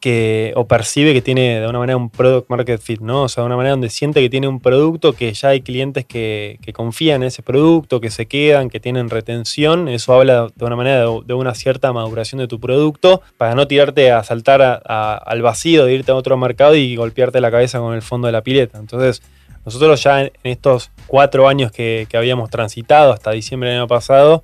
que 0.00 0.52
o 0.54 0.66
percibe 0.66 1.14
que 1.14 1.22
tiene 1.22 1.60
de 1.60 1.66
una 1.66 1.78
manera 1.78 1.96
un 1.96 2.10
product 2.10 2.50
market 2.50 2.80
fit, 2.80 3.00
¿no? 3.00 3.22
O 3.22 3.28
sea, 3.28 3.42
de 3.42 3.46
una 3.46 3.56
manera 3.56 3.70
donde 3.72 3.88
siente 3.88 4.20
que 4.20 4.28
tiene 4.28 4.46
un 4.46 4.60
producto, 4.60 5.14
que 5.14 5.32
ya 5.32 5.48
hay 5.48 5.62
clientes 5.62 6.04
que, 6.04 6.58
confían 6.74 7.22
en 7.22 7.28
ese 7.28 7.42
producto, 7.42 8.00
que 8.00 8.10
se 8.10 8.26
quedan, 8.26 8.68
que 8.68 8.80
tienen 8.80 9.08
retención. 9.08 9.88
Eso 9.88 10.12
habla 10.12 10.48
de 10.54 10.64
una 10.64 10.76
manera 10.76 11.00
de, 11.00 11.34
una 11.34 11.54
cierta 11.54 11.92
maduración 11.92 12.38
de 12.38 12.48
tu 12.48 12.60
producto 12.60 13.22
para 13.38 13.54
no 13.54 13.66
tirarte 13.66 14.12
a 14.12 14.22
saltar 14.24 14.82
al 14.84 15.42
vacío, 15.42 15.86
de 15.86 15.94
irte 15.94 16.12
a 16.12 16.14
otro 16.14 16.36
mercado 16.36 16.76
y 16.76 16.94
golpearte 16.94 17.40
la 17.40 17.50
cabeza 17.50 17.78
con 17.78 17.94
el 17.94 18.02
fondo 18.02 18.26
de 18.26 18.32
la 18.32 18.42
pileta. 18.42 18.78
Entonces, 18.78 19.22
nosotros 19.64 20.02
ya 20.02 20.22
en, 20.22 20.32
estos 20.44 20.90
cuatro 21.06 21.48
años 21.48 21.72
que, 21.72 22.06
que 22.10 22.16
habíamos 22.18 22.50
transitado 22.50 23.12
hasta 23.12 23.30
diciembre 23.30 23.70
del 23.70 23.78
año 23.78 23.88
pasado, 23.88 24.42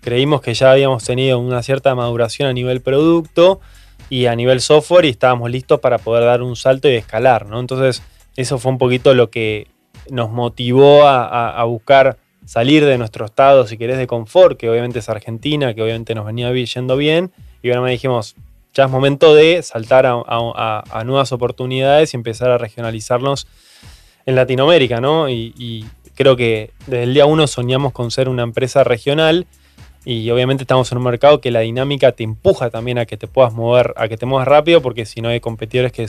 creímos 0.00 0.40
que 0.40 0.54
ya 0.54 0.72
habíamos 0.72 1.04
tenido 1.04 1.38
una 1.38 1.62
cierta 1.62 1.94
maduración 1.94 2.48
a 2.48 2.54
nivel 2.54 2.80
producto 2.80 3.60
y 4.08 4.26
a 4.26 4.36
nivel 4.36 4.60
software 4.60 5.04
y 5.04 5.10
estábamos 5.10 5.50
listos 5.50 5.80
para 5.80 5.98
poder 5.98 6.24
dar 6.24 6.42
un 6.42 6.56
salto 6.56 6.88
y 6.88 6.94
escalar, 6.94 7.46
¿no? 7.46 7.60
Entonces, 7.60 8.02
eso 8.36 8.58
fue 8.58 8.72
un 8.72 8.78
poquito 8.78 9.14
lo 9.14 9.30
que 9.30 9.68
nos 10.10 10.30
motivó 10.30 11.06
a, 11.06 11.62
buscar 11.64 12.18
salir 12.44 12.84
de 12.84 12.96
nuestro 12.96 13.26
estado, 13.26 13.66
si 13.66 13.76
querés, 13.76 13.98
de 13.98 14.06
confort, 14.06 14.56
que 14.56 14.70
obviamente 14.70 15.00
es 15.00 15.08
Argentina, 15.08 15.74
que 15.74 15.82
obviamente 15.82 16.14
nos 16.14 16.26
venía 16.26 16.52
yendo 16.52 16.96
bien, 16.96 17.32
y 17.62 17.68
bueno, 17.68 17.82
me 17.82 17.90
dijimos, 17.90 18.36
ya 18.72 18.84
es 18.84 18.90
momento 18.90 19.34
de 19.34 19.62
saltar 19.62 20.06
a, 20.06 21.02
nuevas 21.04 21.32
oportunidades 21.32 22.14
y 22.14 22.16
empezar 22.16 22.50
a 22.50 22.58
regionalizarnos 22.58 23.48
en 24.26 24.36
Latinoamérica, 24.36 25.00
¿no? 25.00 25.28
Y, 25.28 25.54
y 25.56 25.86
creo 26.14 26.36
que 26.36 26.70
desde 26.86 27.04
el 27.04 27.14
día 27.14 27.26
uno 27.26 27.46
soñamos 27.46 27.92
con 27.92 28.10
ser 28.10 28.28
una 28.28 28.42
empresa 28.42 28.84
regional 28.84 29.46
y 30.06 30.30
obviamente 30.30 30.62
estamos 30.62 30.90
en 30.92 30.98
un 30.98 31.04
mercado 31.04 31.40
que 31.40 31.50
la 31.50 31.60
dinámica 31.60 32.12
te 32.12 32.22
empuja 32.22 32.70
también 32.70 32.96
a 32.96 33.06
que 33.06 33.16
te 33.16 33.26
puedas 33.26 33.52
mover, 33.52 33.92
a 33.96 34.06
que 34.06 34.16
te 34.16 34.24
muevas 34.24 34.46
rápido, 34.46 34.80
porque 34.80 35.04
si 35.04 35.20
no 35.20 35.30
hay 35.30 35.40
competidores 35.40 35.90
que 35.90 36.06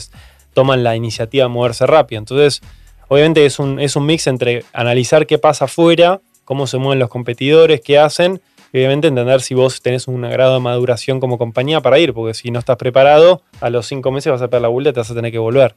toman 0.54 0.84
la 0.84 0.94
iniciativa 0.94 1.46
de 1.46 1.48
moverse 1.48 1.84
rápido. 1.84 2.20
Entonces, 2.20 2.62
obviamente 3.08 3.44
es 3.44 3.58
un, 3.58 3.80
es 3.80 3.96
un 3.96 4.06
mix 4.06 4.28
entre 4.28 4.64
analizar 4.72 5.26
qué 5.26 5.38
pasa 5.38 5.64
afuera, 5.64 6.20
cómo 6.44 6.68
se 6.68 6.78
mueven 6.78 7.00
los 7.00 7.08
competidores, 7.08 7.80
qué 7.80 7.98
hacen, 7.98 8.40
y 8.72 8.78
obviamente 8.78 9.08
entender 9.08 9.40
si 9.40 9.54
vos 9.54 9.82
tenés 9.82 10.06
un 10.06 10.22
grado 10.22 10.54
de 10.54 10.60
maduración 10.60 11.18
como 11.18 11.36
compañía 11.36 11.80
para 11.80 11.98
ir, 11.98 12.14
porque 12.14 12.34
si 12.34 12.52
no 12.52 12.60
estás 12.60 12.76
preparado, 12.76 13.42
a 13.60 13.68
los 13.68 13.86
cinco 13.86 14.12
meses 14.12 14.30
vas 14.30 14.42
a 14.42 14.46
perder 14.46 14.62
la 14.62 14.68
vuelta 14.68 14.90
y 14.90 14.92
te 14.92 15.00
vas 15.00 15.10
a 15.10 15.14
tener 15.16 15.32
que 15.32 15.38
volver. 15.38 15.74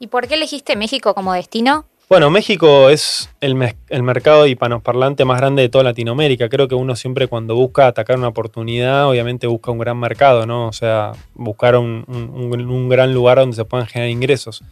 ¿Y 0.00 0.08
por 0.08 0.26
qué 0.26 0.34
elegiste 0.34 0.74
México 0.74 1.14
como 1.14 1.34
destino? 1.34 1.84
Bueno, 2.10 2.28
México 2.28 2.90
es 2.90 3.30
el, 3.40 3.54
mercado 3.54 4.44
hispanoparlante 4.44 5.24
más 5.24 5.38
grande 5.38 5.62
de 5.62 5.68
toda 5.68 5.84
Latinoamérica. 5.84 6.48
Creo 6.48 6.66
que 6.66 6.74
uno 6.74 6.96
siempre 6.96 7.28
cuando 7.28 7.54
busca 7.54 7.86
atacar 7.86 8.18
una 8.18 8.26
oportunidad, 8.26 9.08
obviamente 9.08 9.46
busca 9.46 9.70
un 9.70 9.78
gran 9.78 9.96
mercado, 9.96 10.44
¿no? 10.44 10.66
O 10.66 10.72
sea, 10.72 11.12
buscar 11.34 11.76
un, 11.76 12.88
gran 12.88 13.14
lugar 13.14 13.38
donde 13.38 13.54
se 13.54 13.64
puedan 13.64 13.86
generar 13.86 14.10
ingresos. 14.10 14.64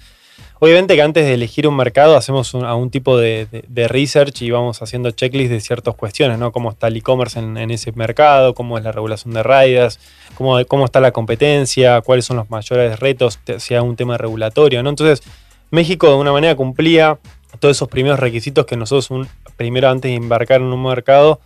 Obviamente 0.58 0.96
que 0.96 1.02
antes 1.02 1.24
de 1.26 1.34
elegir 1.34 1.68
un 1.68 1.76
mercado 1.76 2.16
hacemos 2.16 2.54
un, 2.54 2.64
algún 2.64 2.90
tipo 2.90 3.16
de, 3.16 3.46
research 3.86 4.42
y 4.42 4.50
vamos 4.50 4.82
haciendo 4.82 5.12
checklists 5.12 5.52
de 5.52 5.60
ciertas 5.60 5.94
cuestiones, 5.94 6.40
¿no? 6.40 6.50
Cómo 6.50 6.70
está 6.70 6.88
el 6.88 6.96
e-commerce 6.96 7.38
en, 7.38 7.70
ese 7.70 7.92
mercado, 7.92 8.52
cómo 8.52 8.78
es 8.78 8.82
la 8.82 8.90
regulación 8.90 9.32
de 9.34 9.44
raidas, 9.44 10.00
cómo, 10.34 10.58
cómo 10.66 10.86
está 10.86 10.98
la 10.98 11.12
competencia, 11.12 12.00
cuáles 12.00 12.24
son 12.24 12.38
los 12.38 12.50
mayores 12.50 12.98
retos, 12.98 13.38
hay 13.70 13.76
un 13.76 13.94
tema 13.94 14.18
regulatorio, 14.18 14.82
¿no? 14.82 14.90
Entonces, 14.90 15.22
México 15.70 16.08
de 16.08 16.14
una 16.16 16.32
manera 16.32 16.54
cumplía 16.54 17.18
todos 17.60 17.76
esos 17.76 17.88
primeros 17.88 18.20
requisitos 18.20 18.66
que 18.66 18.76
nosotros 18.76 19.28
primero 19.56 19.88
antes 19.88 20.10
de 20.10 20.16
embarcar 20.16 20.60
en 20.60 20.68
un 20.68 20.82
mercado 20.82 21.40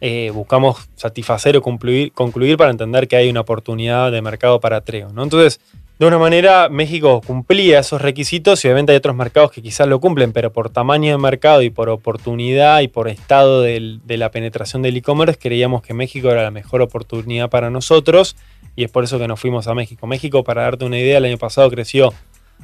eh, 0.00 0.30
buscamos 0.32 0.88
satisfacer 0.94 1.56
o 1.56 1.62
concluir, 1.62 2.12
concluir, 2.12 2.56
para 2.56 2.70
entender 2.70 3.08
que 3.08 3.16
hay 3.16 3.30
una 3.30 3.40
oportunidad 3.40 4.12
de 4.12 4.20
mercado 4.20 4.60
para 4.60 4.82
Treo. 4.82 5.10
¿no? 5.12 5.22
Entonces, 5.22 5.58
de 5.98 6.06
una 6.06 6.18
manera, 6.18 6.68
México 6.68 7.22
cumplía 7.26 7.78
esos 7.78 8.02
requisitos 8.02 8.62
y 8.62 8.68
obviamente 8.68 8.92
hay 8.92 8.98
otros 8.98 9.16
mercados 9.16 9.50
que 9.50 9.62
quizás 9.62 9.88
lo 9.88 9.98
cumplen, 9.98 10.32
pero 10.32 10.52
por 10.52 10.68
tamaño 10.68 11.12
de 11.12 11.16
mercado 11.18 11.62
y 11.62 11.70
por 11.70 11.88
oportunidad 11.88 12.80
y 12.80 12.88
por 12.88 13.08
estado 13.08 13.62
de 13.62 14.00
la 14.06 14.30
penetración 14.30 14.82
del 14.82 14.98
e-commerce, 14.98 15.38
creíamos 15.38 15.80
que 15.80 15.94
México 15.94 16.30
era 16.30 16.42
la 16.42 16.50
mejor 16.50 16.82
oportunidad 16.82 17.48
para 17.48 17.70
nosotros 17.70 18.36
y 18.76 18.84
es 18.84 18.90
por 18.90 19.04
eso 19.04 19.18
que 19.18 19.26
nos 19.26 19.40
fuimos 19.40 19.68
a 19.68 19.74
México. 19.74 20.06
México, 20.06 20.44
para 20.44 20.62
darte 20.62 20.84
una 20.84 20.98
idea, 20.98 21.16
el 21.16 21.24
año 21.24 21.38
pasado 21.38 21.70
creció 21.70 22.12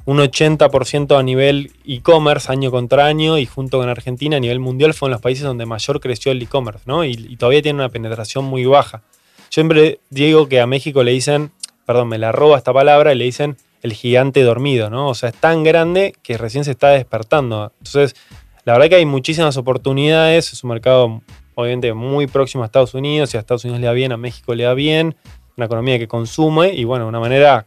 un 0.04 0.18
80% 0.18 1.18
a 1.18 1.22
nivel 1.22 1.72
e-commerce 1.86 2.50
año 2.50 2.70
contra 2.70 3.06
año 3.06 3.38
y 3.38 3.46
junto 3.46 3.78
con 3.78 3.88
Argentina 3.88 4.36
a 4.36 4.40
nivel 4.40 4.58
mundial 4.58 4.94
fue 4.94 5.08
en 5.08 5.12
los 5.12 5.20
países 5.20 5.44
donde 5.44 5.64
mayor 5.66 6.00
creció 6.00 6.32
el 6.32 6.42
e-commerce, 6.42 6.82
¿no? 6.86 7.04
Y, 7.04 7.36
todavía 7.36 7.62
tiene 7.62 7.78
una 7.78 7.88
penetración 7.88 8.44
muy 8.44 8.64
baja. 8.64 9.02
Yo 9.50 9.62
siempre 9.62 10.00
digo 10.10 10.48
que 10.48 10.60
a 10.60 10.66
México 10.66 11.02
le 11.04 11.12
dicen, 11.12 11.52
perdón, 11.86 12.08
me 12.08 12.18
la 12.18 12.32
roba 12.32 12.58
esta 12.58 12.72
palabra, 12.72 13.12
y 13.12 13.16
le 13.16 13.24
dicen 13.24 13.56
el 13.82 13.92
gigante 13.92 14.42
dormido, 14.42 14.90
¿no? 14.90 15.08
O 15.08 15.14
sea, 15.14 15.28
es 15.28 15.34
tan 15.36 15.62
grande 15.62 16.14
que 16.22 16.38
recién 16.38 16.64
se 16.64 16.72
está 16.72 16.90
despertando. 16.90 17.72
Entonces, 17.78 18.16
la 18.64 18.74
verdad 18.74 18.88
que 18.88 18.96
hay 18.96 19.06
muchísimas 19.06 19.56
oportunidades, 19.56 20.52
es 20.52 20.64
un 20.64 20.70
mercado 20.70 21.22
obviamente 21.54 21.92
muy 21.92 22.26
próximo 22.26 22.62
a 22.62 22.66
Estados 22.66 22.94
Unidos, 22.94 23.34
y 23.34 23.36
a 23.36 23.40
Estados 23.40 23.64
Unidos 23.64 23.80
le 23.80 23.86
da 23.86 23.92
bien, 23.92 24.12
a 24.12 24.16
México 24.16 24.54
le 24.54 24.64
da 24.64 24.74
bien, 24.74 25.16
una 25.56 25.66
economía 25.66 25.98
que 25.98 26.08
consume 26.08 26.72
y 26.74 26.84
bueno, 26.84 27.06
una 27.06 27.20
manera 27.20 27.66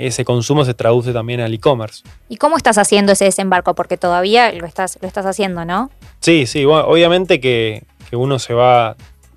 ese 0.00 0.24
consumo 0.24 0.64
se 0.64 0.74
traduce 0.74 1.12
también 1.12 1.40
al 1.40 1.52
e-commerce. 1.52 2.02
¿Y 2.28 2.36
cómo 2.36 2.56
estás 2.56 2.78
haciendo 2.78 3.12
ese 3.12 3.26
desembarco? 3.26 3.74
Porque 3.74 3.96
todavía 3.96 4.52
lo 4.52 4.66
estás, 4.66 4.98
lo 5.00 5.08
estás 5.08 5.26
haciendo, 5.26 5.64
¿no? 5.64 5.90
Sí, 6.20 6.46
sí, 6.46 6.64
obviamente 6.64 7.40
que, 7.40 7.84
uno 8.12 8.38
se 8.38 8.54
va 8.54 8.96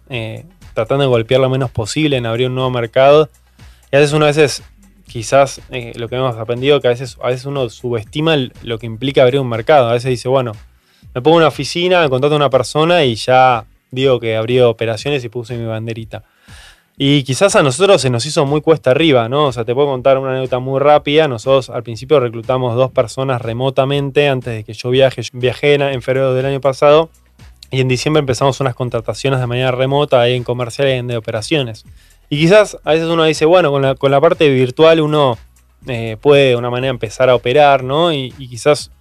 eh, 0.10 0.46
tratando 0.74 1.04
de 1.04 1.10
golpear 1.10 1.42
lo 1.42 1.50
menos 1.50 1.72
posible 1.72 2.18
en 2.18 2.26
abrir 2.26 2.48
un 2.48 2.56
nuevo 2.56 2.70
mercado. 2.70 3.30
Y 3.92 3.96
a 3.96 4.00
veces 4.00 4.14
uno 4.14 4.26
a 4.26 4.30
veces, 4.30 4.64
quizás 5.08 5.62
eh, 5.72 5.92
lo 5.96 6.08
que 6.08 6.16
hemos 6.16 6.38
aprendido, 6.38 6.80
que 6.80 6.88
a 6.88 6.92
veces, 6.92 7.18
a 7.22 7.28
veces 7.28 7.46
uno 7.46 7.70
subestima 7.70 8.38
lo 8.64 8.80
que 8.80 8.86
implica 8.86 9.24
abrir 9.24 9.42
un 9.42 9.50
mercado. 9.50 9.90
A 9.90 9.94
veces 9.94 10.10
dice, 10.10 10.30
bueno, 10.30 10.54
me 11.14 11.22
pongo 11.22 11.38
en 11.38 11.42
una 11.42 11.48
oficina, 11.48 12.02
me 12.02 12.10
contrato 12.10 12.36
a 12.36 12.38
una 12.38 12.50
persona 12.50 13.04
y 13.04 13.16
ya 13.16 13.66
digo 13.92 14.20
que 14.20 14.36
abrí 14.36 14.60
operaciones 14.60 15.24
y 15.24 15.30
puse 15.30 15.58
mi 15.58 15.66
banderita. 15.66 16.24
Y 17.02 17.24
quizás 17.24 17.56
a 17.56 17.64
nosotros 17.64 18.02
se 18.02 18.10
nos 18.10 18.26
hizo 18.26 18.46
muy 18.46 18.60
cuesta 18.60 18.92
arriba, 18.92 19.30
¿no? 19.30 19.46
O 19.46 19.52
sea, 19.54 19.64
te 19.64 19.74
puedo 19.74 19.88
contar 19.88 20.18
una 20.18 20.32
anécdota 20.32 20.60
muy 20.60 20.82
rápida. 20.82 21.30
Nosotros 21.30 21.70
al 21.70 21.82
principio 21.82 22.20
reclutamos 22.20 22.76
dos 22.76 22.92
personas 22.92 23.42
remotamente 23.42 24.28
antes 24.28 24.54
de 24.54 24.64
que 24.66 24.74
yo 24.74 24.90
viaje. 24.90 25.22
Yo 25.22 25.30
viajé 25.32 25.76
en 25.76 26.02
febrero 26.02 26.34
del 26.34 26.46
año 26.46 26.60
pasado 26.60 27.10
y 27.72 27.80
en 27.80 27.88
diciembre 27.88 28.20
empezamos 28.20 28.60
unas 28.60 28.76
contrataciones 28.76 29.40
de 29.40 29.48
manera 29.48 29.72
remota 29.72 30.20
ahí 30.20 30.36
en 30.36 30.44
comercial 30.44 30.90
y 30.90 30.92
en 30.92 31.08
de 31.08 31.16
operaciones. 31.16 31.86
Y 32.30 32.38
quizás 32.38 32.78
a 32.84 32.92
veces 32.92 33.08
uno 33.08 33.24
dice, 33.24 33.46
bueno, 33.46 33.72
con 33.72 33.82
la, 33.82 33.96
con 33.96 34.12
la 34.12 34.20
parte 34.20 34.50
virtual 34.50 35.00
uno 35.00 35.38
eh, 35.88 36.18
puede 36.20 36.50
de 36.50 36.56
una 36.58 36.70
manera 36.70 36.92
empezar 36.92 37.30
a 37.30 37.36
operar, 37.36 37.82
¿no? 37.82 38.12
Y, 38.12 38.34
y 38.38 38.50
quizás 38.50 38.92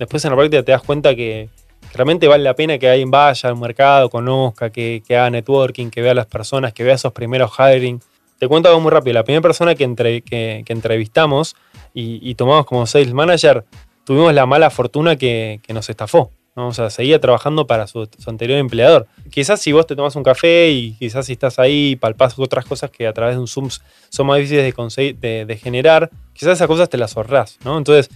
después 0.00 0.24
en 0.24 0.32
la 0.32 0.36
práctica 0.36 0.64
te 0.64 0.72
das 0.72 0.82
cuenta 0.82 1.14
que 1.14 1.50
realmente 1.94 2.26
vale 2.26 2.42
la 2.42 2.54
pena 2.54 2.78
que 2.78 2.88
alguien 2.88 3.10
vaya 3.10 3.48
al 3.48 3.56
mercado, 3.56 4.10
conozca, 4.10 4.70
que, 4.70 5.02
haga 5.10 5.30
networking, 5.30 5.90
que 5.90 6.02
vea 6.02 6.12
a 6.12 6.14
las 6.14 6.26
personas, 6.26 6.72
que 6.72 6.82
vea 6.82 6.94
esos 6.94 7.12
primeros 7.12 7.52
hiring. 7.58 8.00
Te 8.38 8.48
cuento 8.48 8.68
algo 8.68 8.80
muy 8.80 8.90
rápido. 8.90 9.14
La 9.14 9.24
primera 9.24 9.42
persona 9.42 9.74
que, 9.74 9.84
entre, 9.84 10.22
que, 10.22 10.64
entrevistamos 10.66 11.54
y, 11.94 12.34
tomamos 12.34 12.66
como 12.66 12.86
sales 12.86 13.14
manager, 13.14 13.64
tuvimos 14.04 14.34
la 14.34 14.44
mala 14.44 14.70
fortuna 14.70 15.16
que, 15.16 15.60
nos 15.68 15.88
estafó. 15.88 16.30
O 16.56 16.72
sea, 16.72 16.88
seguía 16.90 17.20
trabajando 17.20 17.66
para 17.66 17.86
su, 17.86 18.08
anterior 18.26 18.58
empleador. 18.58 19.06
Quizás 19.30 19.60
si 19.60 19.72
vos 19.72 19.86
te 19.86 19.96
tomas 19.96 20.14
un 20.16 20.22
café 20.22 20.70
y 20.70 20.92
quizás 20.98 21.26
si 21.26 21.32
estás 21.32 21.58
ahí 21.58 21.96
palpás 21.96 22.38
otras 22.38 22.64
cosas 22.64 22.90
que 22.90 23.06
a 23.06 23.12
través 23.12 23.36
de 23.36 23.40
un 23.40 23.48
Zoom 23.48 23.68
son 24.08 24.26
más 24.26 24.38
difíciles 24.38 24.74
de, 25.20 25.60
generar, 25.60 26.10
quizás 26.32 26.54
esas 26.54 26.68
cosas 26.68 26.88
te 26.88 26.96
las 26.96 27.16
ahorrás. 27.16 27.58
Entonces, 27.64 28.08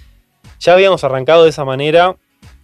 ya 0.60 0.72
habíamos 0.72 1.04
arrancado 1.04 1.44
de 1.44 1.50
esa 1.50 1.64
manera 1.64 2.16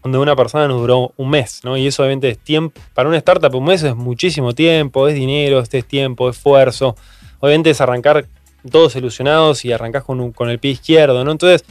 donde 0.04 0.18
una 0.18 0.36
persona 0.36 0.68
nos 0.68 0.80
duró 0.80 1.12
un 1.16 1.30
mes, 1.30 1.62
¿no? 1.64 1.78
Y 1.78 1.86
eso 1.86 2.02
obviamente 2.02 2.28
es 2.28 2.38
tiempo, 2.38 2.78
para 2.92 3.08
una 3.08 3.16
startup 3.16 3.54
un 3.54 3.64
mes 3.64 3.82
es 3.82 3.96
muchísimo 3.96 4.52
tiempo, 4.52 5.08
es 5.08 5.14
dinero, 5.14 5.60
este 5.60 5.78
es 5.78 5.86
tiempo, 5.86 6.28
esfuerzo. 6.28 6.94
Obviamente 7.40 7.70
es 7.70 7.80
arrancar 7.80 8.26
todos 8.70 8.94
ilusionados 8.96 9.64
y 9.64 9.72
arrancás 9.72 10.04
con, 10.04 10.50
el 10.50 10.58
pie 10.58 10.72
izquierdo, 10.72 11.24
¿no? 11.24 11.32
Entonces, 11.32 11.64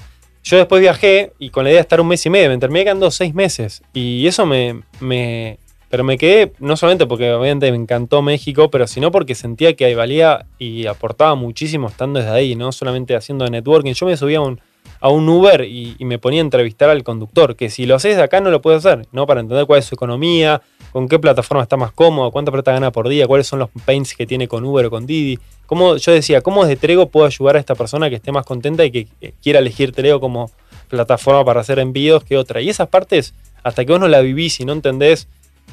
yo 0.44 0.58
después 0.58 0.82
viajé 0.82 1.32
y 1.38 1.52
con 1.52 1.64
la 1.64 1.70
idea 1.70 1.78
de 1.78 1.84
estar 1.84 2.02
un 2.02 2.08
mes 2.08 2.26
y 2.26 2.32
medio, 2.32 2.50
me 2.50 2.58
terminé 2.58 2.84
quedando 2.84 3.12
seis 3.12 3.36
meses. 3.36 3.84
Y 3.94 4.26
eso 4.26 4.48
me, 4.48 4.82
me, 5.00 5.60
pero 5.90 6.04
me 6.04 6.18
quedé, 6.18 6.54
no 6.58 6.76
solamente 6.76 7.06
porque 7.06 7.32
obviamente 7.32 7.70
me 7.70 7.78
encantó 7.78 8.24
México, 8.24 8.72
pero 8.72 8.88
sino 8.88 9.12
porque 9.12 9.36
sentía 9.36 9.76
que 9.76 9.94
valía 9.94 10.48
y 10.58 10.88
aportaba 10.88 11.36
muchísimo 11.36 11.88
estando 11.88 12.20
desde 12.20 12.32
ahí, 12.32 12.56
no 12.56 12.72
solamente 12.72 13.16
haciendo 13.16 13.46
networking. 13.46 13.94
Yo 13.94 14.08
me 14.08 14.18
subía 14.18 14.42
un, 14.42 14.60
a 15.04 15.10
un 15.10 15.28
Uber 15.28 15.66
y, 15.66 15.98
me 16.00 16.18
ponía 16.18 16.40
a 16.40 16.46
entrevistar 16.46 16.90
al 16.90 17.04
conductor, 17.04 17.58
que 17.58 17.70
si 17.70 17.86
lo 17.86 17.96
haces 17.96 18.18
acá 18.20 18.40
no 18.40 18.50
lo 18.50 18.62
puedes 18.62 18.86
hacer, 18.86 19.06
¿no? 19.12 19.28
Para 19.28 19.42
entender 19.42 19.66
cuál 19.66 19.80
es 19.80 19.86
su 19.86 19.96
economía, 19.96 20.62
con 20.94 21.10
qué 21.10 21.20
plataforma 21.20 21.62
está 21.62 21.76
más 21.76 21.92
cómodo, 21.92 22.32
cuánta 22.32 22.54
plata 22.54 22.72
gana 22.72 22.90
por 22.90 23.10
día, 23.10 23.28
cuáles 23.28 23.46
son 23.46 23.60
los 23.60 23.70
pains 23.84 24.16
que 24.16 24.26
tiene 24.26 24.48
con 24.48 24.64
Uber 24.64 24.86
o 24.86 24.90
con 24.90 25.06
Didi. 25.06 25.40
Cómo, 25.66 25.98
yo 25.98 26.14
decía, 26.14 26.40
¿cómo 26.40 26.64
desde 26.64 26.78
Trego 26.78 27.10
puedo 27.10 27.26
ayudar 27.26 27.58
a 27.58 27.60
esta 27.60 27.76
persona 27.76 28.10
que 28.10 28.16
esté 28.16 28.32
más 28.32 28.46
contenta 28.46 28.86
y 28.86 28.92
que 28.92 29.34
quiera 29.44 29.60
elegir 29.60 29.92
Trego 29.92 30.22
como 30.22 30.50
plataforma 30.88 31.44
para 31.44 31.60
hacer 31.60 31.80
envíos 31.80 32.24
que 32.24 32.38
otra? 32.38 32.62
Y 32.62 32.70
esas 32.70 32.88
partes, 32.88 33.34
hasta 33.62 33.84
que 33.84 33.92
vos 33.92 34.00
no 34.00 34.08
la 34.08 34.22
vivís 34.22 34.62
y 34.62 34.66
no 34.66 34.72
entendés 34.72 35.28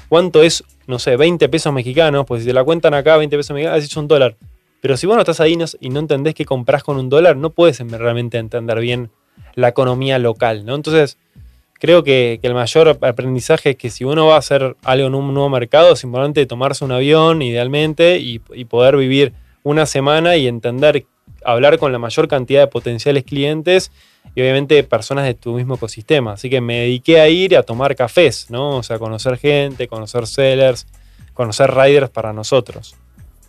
cuánto 0.09 0.43
es, 0.43 0.65
no 0.89 0.99
sé, 0.99 1.17
20 1.17 1.49
pesos 1.49 1.73
mexicanos, 1.73 2.27
pues 2.27 2.43
si 2.43 2.49
te 2.49 2.53
la 2.53 2.65
cuentan 2.65 2.95
acá, 2.95 3.17
20 3.17 3.37
pesos 3.37 3.55
mexicanos, 3.55 3.85
es 3.85 3.97
un 3.97 4.09
dólar. 4.09 4.37
Pero 4.81 4.97
si 4.97 5.07
vos 5.07 5.15
no 5.15 5.23
estás 5.23 5.39
ahí 5.39 5.57
y 5.81 5.91
no 5.91 6.01
entendés 6.01 6.35
qué 6.35 6.45
compras 6.45 6.83
con 6.83 6.97
un 6.97 7.09
dólar, 7.09 7.37
no 7.37 7.51
puedes 7.51 7.79
realmente 7.79 8.39
entender 8.39 8.81
bien 8.81 9.11
la 9.55 9.69
economía 9.69 10.19
local, 10.19 10.65
¿no? 10.65 10.75
Entonces, 10.75 11.19
creo 11.81 12.05
que, 12.05 12.39
el 12.43 12.55
mayor 12.55 12.99
aprendizaje 13.01 13.71
es 13.71 13.77
que 13.77 13.91
si 13.91 14.05
uno 14.05 14.27
va 14.27 14.37
a 14.37 14.39
hacer 14.39 14.77
algo 14.85 15.07
en 15.09 15.15
un 15.15 15.35
nuevo 15.35 15.49
mercado, 15.49 15.95
es 15.95 16.05
importante 16.05 16.47
tomarse 16.47 16.85
un 16.85 16.93
avión, 16.93 17.43
idealmente, 17.43 18.19
y, 18.19 18.39
poder 18.67 18.97
vivir 18.97 19.33
una 19.63 19.87
semana 19.87 20.37
y 20.37 20.47
entender, 20.47 21.07
hablar 21.45 21.79
con 21.79 21.91
la 21.91 21.99
mayor 21.99 22.29
cantidad 22.29 22.61
de 22.61 22.67
potenciales 22.67 23.25
clientes 23.25 23.91
y 24.35 24.43
obviamente 24.43 24.83
personas 24.85 25.25
de 25.25 25.35
tu 25.35 25.55
mismo 25.55 25.75
ecosistema. 25.75 26.33
Así 26.33 26.49
que 26.51 26.61
me 26.61 26.81
dediqué 26.81 27.21
a 27.21 27.29
ir 27.29 27.57
a 27.57 27.63
tomar 27.63 27.97
cafés, 27.97 28.51
¿no? 28.51 28.77
O 28.77 28.83
sea, 28.83 28.99
conocer 28.99 29.39
gente, 29.39 29.89
conocer 29.89 30.27
sellers, 30.27 30.87
conocer 31.35 31.75
riders 31.75 32.11
para 32.11 32.33
nosotros. 32.33 32.95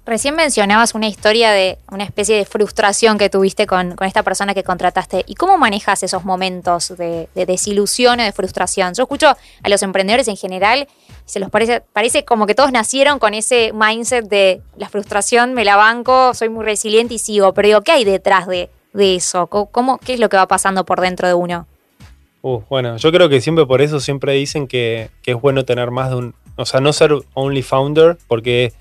Recién 0.04 0.36
mencionabas 0.36 0.96
una 0.96 1.08
historia 1.08 1.52
de 1.52 1.78
una 1.92 2.04
especie 2.04 2.36
de 2.36 2.46
frustración 2.46 3.20
que 3.20 3.30
tuviste 3.30 3.68
con, 3.68 3.96
esta 4.02 4.24
persona 4.24 4.56
que 4.56 4.64
contrataste. 4.64 5.24
¿Y 5.28 5.36
cómo 5.36 5.60
manejas 5.60 6.02
esos 6.02 6.26
momentos 6.26 6.98
de, 6.98 7.30
desilusión 7.36 8.20
o 8.20 8.24
de 8.24 8.32
frustración? 8.32 8.96
Yo 8.96 9.04
escucho 9.04 9.28
a 9.28 9.70
los 9.70 9.84
emprendedores 9.84 10.28
en 10.28 10.38
general 10.38 10.88
se 11.26 11.40
los 11.40 11.52
parece, 11.52 11.82
parece 11.94 12.26
como 12.26 12.48
que 12.48 12.56
todos 12.56 12.72
nacieron 12.72 13.20
con 13.20 13.36
ese 13.36 13.72
mindset 13.74 14.28
de 14.28 14.62
la 14.76 14.90
frustración, 14.90 15.54
me 15.54 15.64
la 15.64 15.76
banco, 15.76 16.34
soy 16.34 16.50
muy 16.50 16.66
resiliente 16.66 17.14
y 17.14 17.20
sigo. 17.20 17.54
Pero 17.54 17.68
digo, 17.68 17.82
¿qué 17.82 17.92
hay 17.92 18.04
detrás 18.04 18.48
de, 18.48 18.70
eso? 18.94 19.48
¿Cómo, 19.48 20.00
¿Qué 20.00 20.16
es 20.16 20.20
lo 20.20 20.30
que 20.30 20.38
va 20.38 20.48
pasando 20.48 20.84
por 20.84 21.00
dentro 21.00 21.28
de 21.28 21.36
uno? 21.36 21.68
Uh, 22.42 22.62
bueno, 22.70 22.98
yo 22.98 23.12
creo 23.12 23.30
que 23.30 23.40
siempre 23.40 23.68
por 23.68 23.82
eso 23.82 24.00
siempre 24.00 24.34
dicen 24.34 24.68
que, 24.68 25.12
que 25.22 25.32
es 25.32 25.40
bueno 25.40 25.64
tener 25.64 25.92
más 25.92 26.10
de 26.10 26.16
un... 26.16 26.36
O 26.56 26.66
sea, 26.66 26.82
no 26.82 26.92
ser 26.92 27.14
only 27.36 27.62
founder 27.62 28.18
porque 28.28 28.74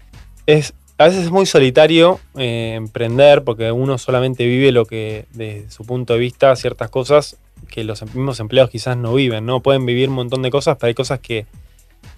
es 0.47 0.75
a 1.01 1.05
veces 1.05 1.25
es 1.25 1.31
muy 1.31 1.47
solitario 1.47 2.21
eh, 2.37 2.75
emprender 2.77 3.43
porque 3.43 3.73
uno 3.73 3.97
solamente 3.97 4.45
vive 4.45 4.71
lo 4.71 4.85
que, 4.85 5.25
desde 5.33 5.71
su 5.71 5.87
punto 5.87 6.13
de 6.13 6.19
vista, 6.19 6.55
ciertas 6.57 6.91
cosas 6.91 7.39
que 7.71 7.85
los 7.85 8.03
mismos 8.03 8.39
empleados 8.39 8.71
quizás 8.71 8.99
no 8.99 9.15
viven, 9.15 9.47
¿no? 9.47 9.61
Pueden 9.61 9.87
vivir 9.87 10.11
un 10.11 10.17
montón 10.17 10.43
de 10.43 10.51
cosas, 10.51 10.77
pero 10.79 10.89
hay 10.89 10.95
cosas 10.95 11.21
que 11.21 11.47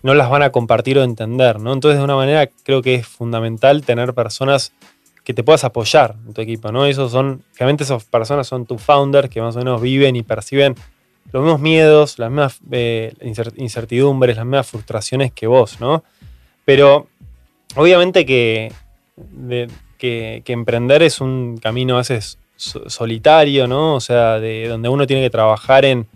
no 0.03 0.15
las 0.15 0.29
van 0.29 0.43
a 0.43 0.51
compartir 0.51 0.99
o 0.99 1.05
entender, 1.05 1.61
¿no? 1.61 1.73
Entonces, 1.73 1.99
de 1.99 2.05
una 2.05 2.17
manera, 2.17 2.49
creo 2.65 2.83
que 2.83 2.97
es 2.97 3.07
fundamental 3.07 3.83
tener 3.83 4.15
personas 4.15 4.73
que 5.23 5.33
te 5.33 5.45
puedas 5.45 5.63
apoyar 5.63 6.17
en 6.27 6.35
tu 6.35 6.41
equipo, 6.41 6.73
¿no? 6.73 6.85
Esos 6.85 7.13
son, 7.13 7.45
realmente 7.57 7.85
esas 7.85 8.03
personas 8.03 8.49
son 8.49 8.67
tus 8.67 8.83
founders 8.83 9.29
que 9.29 9.41
más 9.41 9.55
o 9.55 9.61
menos 9.61 9.81
viven 9.81 10.17
y 10.17 10.25
perciben 10.25 10.75
los 11.31 11.45
mismos 11.45 11.61
miedos, 11.61 12.19
las 12.19 12.31
mismas 12.31 12.59
eh, 12.73 13.15
incertidumbres, 13.55 14.35
las 14.35 14.45
mismas 14.45 14.67
frustraciones 14.67 15.31
que 15.31 15.47
vos, 15.47 15.81
¿no? 15.81 16.03
Pero 16.65 17.07
obviamente 17.77 18.27
que, 18.27 18.73
emprender 19.99 21.03
es 21.03 21.21
un 21.21 21.59
camino 21.59 21.95
a 21.95 21.99
veces 21.99 22.39
solitario, 22.57 23.67
¿no? 23.67 23.95
O 23.95 24.01
sea, 24.01 24.39
de 24.39 24.69
donde 24.69 24.89
uno 24.89 25.07
tiene 25.07 25.23
que 25.23 25.31
trabajar 25.31 25.85
en, 25.85 26.07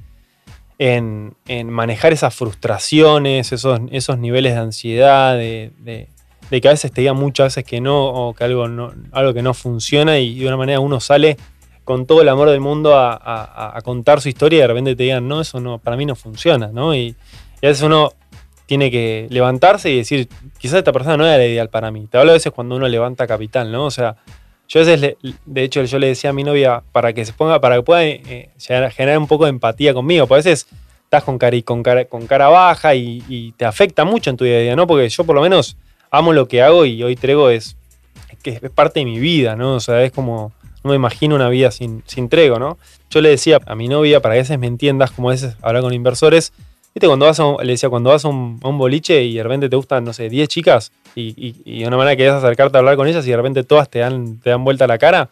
manejar 1.66 2.12
esas 2.12 2.35
frustraciones, 2.35 3.53
esos, 3.53 4.19
niveles 4.19 4.55
de 4.55 4.61
ansiedad, 4.61 5.37
de, 5.37 6.09
que 6.51 6.69
a 6.69 6.73
veces 6.73 6.92
te 6.92 7.01
digan 7.01 7.16
muchas 7.16 7.47
veces 7.47 7.64
que 7.64 7.81
no, 7.81 8.07
o 8.07 8.35
que 8.35 8.45
algo 8.45 9.35
que 9.35 9.42
no 9.42 9.55
funciona, 9.55 10.19
y 10.19 10.38
de 10.38 10.47
una 10.47 10.57
manera 10.57 10.81
uno 10.81 11.01
sale 11.01 11.37
con 11.85 12.05
todo 12.05 12.21
el 12.21 12.29
amor 12.29 12.51
del 12.51 12.61
mundo 12.61 12.95
a, 12.97 13.81
contar 13.85 14.21
su 14.21 14.29
historia 14.29 14.59
y 14.59 14.61
de 14.61 14.66
repente 14.66 14.97
te 14.97 15.05
digan, 15.05 15.29
no, 15.29 15.40
eso 15.40 15.61
no, 15.61 15.79
para 15.79 15.97
mí 15.97 16.05
no 16.05 16.16
funciona, 16.16 16.69
¿no? 16.69 16.95
Y, 16.95 17.14
y 17.61 17.66
a 17.66 17.69
veces 17.69 17.85
uno 17.85 18.12
tiene 18.66 18.90
que 18.90 19.29
levantarse 19.31 19.90
y 19.90 19.98
decir, 19.98 20.29
quizás 20.59 20.79
esta 20.79 20.92
persona 20.92 21.16
no 21.16 21.24
era 21.24 21.38
la 21.38 21.46
ideal 21.46 21.70
para 21.70 21.90
mí. 21.90 22.07
Te 22.11 22.18
hablo 22.18 22.33
a 22.33 22.35
veces 22.35 22.52
cuando 22.52 22.76
uno 22.76 22.88
levanta 22.88 23.26
capital, 23.26 23.70
¿no? 23.72 23.87
O 23.87 23.90
sea, 23.90 24.16
yo 24.68 24.81
a 24.81 24.85
veces, 24.85 25.16
de 25.44 25.62
hecho, 25.62 25.85
yo 25.85 25.98
le 25.98 26.09
decía 26.09 26.31
a 26.31 26.33
mi 26.33 26.42
novia 26.42 26.83
para 26.92 27.12
que 27.12 27.24
se 27.24 27.33
ponga, 27.33 27.61
para 27.61 27.76
que 27.76 27.83
pueda 27.83 28.05
eh, 28.05 28.50
generar 28.59 29.18
un 29.18 29.29
poco 29.29 29.44
de 29.44 29.50
empatía 29.50 29.94
conmigo, 29.94 30.26
porque 30.26 30.40
a 30.40 30.44
veces 30.44 30.66
estás 31.05 31.22
con 31.22 31.38
cara, 31.38 31.57
con 31.62 31.83
cara, 31.85 32.05
con 32.07 32.26
cara 32.26 32.48
baja 32.48 32.94
y, 32.96 33.55
te 33.57 33.64
afecta 33.64 34.05
mucho 34.05 34.31
en 34.31 34.37
tu 34.37 34.44
día 34.44 34.57
a 34.57 34.61
día, 34.61 34.76
¿no? 34.76 34.88
Porque 34.88 35.09
yo 35.09 35.24
por 35.24 35.37
lo 35.37 35.42
menos 35.42 35.76
amo 36.11 36.33
lo 36.33 36.48
que 36.48 36.62
hago 36.62 36.85
y 36.85 37.02
hoy 37.05 37.14
Trego 37.14 37.48
es, 37.48 37.76
que 38.42 38.59
es 38.61 38.70
parte 38.70 39.00
de 39.00 39.07
mi 39.07 39.20
vida, 39.20 39.55
¿no? 39.55 39.74
O 39.74 39.81
sea, 39.81 40.02
es 40.02 40.11
como, 40.11 40.52
no 40.83 40.90
me 40.90 40.96
imagino 40.96 41.37
una 41.37 41.48
vida 41.48 41.70
sin, 41.70 42.02
sin 42.07 42.29
Trego, 42.29 42.59
¿no? 42.59 42.76
Yo 43.11 43.20
le 43.20 43.29
decía 43.29 43.61
a 43.66 43.76
mi 43.76 43.87
novia, 43.87 44.20
para 44.20 44.35
que 44.35 44.40
a 44.40 44.42
veces 44.42 44.59
me 44.59 44.66
entiendas, 44.66 45.12
como 45.12 45.29
a 45.29 45.33
veces 45.33 45.57
hablar 45.62 45.83
con 45.83 45.94
inversores, 45.94 46.52
Viste, 46.96 47.09
cuando 47.09 47.26
vas 47.26 47.38
a 47.40 47.44
un, 47.44 47.59
le 47.62 47.74
decía, 47.74 47.90
cuando 47.90 48.09
vas 48.09 48.24
a 48.24 48.28
un, 48.28 48.59
boliche 48.59 49.22
y 49.22 49.35
de 49.35 49.42
repente 49.42 49.68
te 49.68 49.76
gustan, 49.76 50.02
no 50.02 50.14
sé, 50.14 50.30
10 50.30 50.48
chicas 50.48 50.92
y, 51.14 51.54
y, 51.66 51.80
de 51.80 51.87
una 51.87 51.98
manera 51.98 52.16
que 52.16 52.26
vas 52.26 52.42
a 52.42 52.46
acercarte 52.46 52.78
a 52.78 52.80
hablar 52.80 52.96
con 52.96 53.06
ellas 53.06 53.26
y 53.26 53.30
de 53.30 53.37
repente 53.37 53.64
todas 53.64 53.90
te 53.90 53.98
dan, 53.98 54.40
te 54.40 54.48
dan 54.48 54.64
vuelta 54.64 54.87
la 54.87 54.96
cara, 54.96 55.28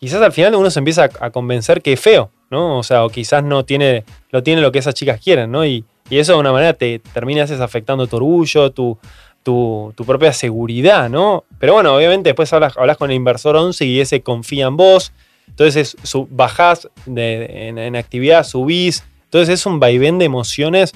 quizás 0.00 0.20
al 0.20 0.32
final 0.32 0.56
uno 0.56 0.68
se 0.68 0.80
empieza 0.80 1.08
a, 1.20 1.30
convencer 1.30 1.80
que 1.80 1.92
es 1.92 2.00
feo, 2.00 2.32
¿no? 2.50 2.76
O 2.76 2.82
sea, 2.82 3.04
o 3.04 3.08
quizás 3.08 3.44
no 3.44 3.64
tiene, 3.64 4.02
no 4.32 4.42
tiene 4.42 4.60
lo 4.60 4.72
que 4.72 4.80
esas 4.80 4.94
chicas 4.94 5.20
quieren, 5.22 5.52
¿no? 5.52 5.64
Y, 5.64 5.84
eso 6.10 6.32
de 6.32 6.38
una 6.40 6.50
manera 6.50 6.72
te 6.72 6.98
termina 6.98 7.44
afectando 7.44 8.08
tu 8.08 8.16
orgullo, 8.16 8.72
tu, 8.72 8.98
tu, 9.44 9.92
propia 10.04 10.32
seguridad, 10.32 11.08
¿no? 11.08 11.44
Pero 11.60 11.74
bueno, 11.74 11.94
obviamente 11.94 12.30
después 12.30 12.52
hablas, 12.52 12.76
hablas 12.76 12.96
con 12.96 13.10
el 13.10 13.16
inversor 13.16 13.54
11 13.54 13.84
y 13.84 14.00
ese 14.00 14.22
confía 14.22 14.66
en 14.66 14.76
vos. 14.76 15.12
Entonces 15.46 15.96
bajás 16.30 16.88
de, 17.06 17.68
en, 17.68 17.94
actividad, 17.94 18.42
subís, 18.42 19.04
entonces 19.36 19.60
es 19.60 19.66
un 19.66 19.78
vaivén 19.80 20.18
de 20.18 20.24
emociones 20.24 20.92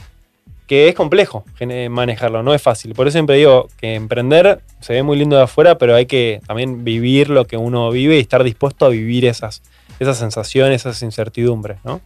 que 0.67 0.89
es 0.89 0.95
complejo 0.95 1.45
manejarlo, 1.91 2.43
no 2.45 2.55
es 2.55 2.63
fácil. 2.63 2.95
Por 2.95 3.09
eso 3.09 3.15
siempre 3.15 3.37
digo 3.37 3.67
que 3.81 3.97
emprender 3.97 4.61
se 4.81 4.93
ve 4.93 5.03
muy 5.03 5.19
lindo 5.19 5.37
de 5.37 5.43
afuera, 5.43 5.79
pero 5.79 5.97
hay 5.97 6.07
que 6.07 6.41
también 6.47 6.85
vivir 6.85 7.29
lo 7.29 7.45
que 7.45 7.57
uno 7.57 7.91
vive 7.91 8.17
y 8.17 8.21
estar 8.21 8.45
dispuesto 8.45 8.87
a 8.87 8.89
vivir 8.89 9.25
esas, 9.27 9.63
esas 9.99 10.17
sensaciones, 10.17 10.83
esas 10.83 11.03
incertidumbres, 11.03 11.79
¿no? 11.85 12.01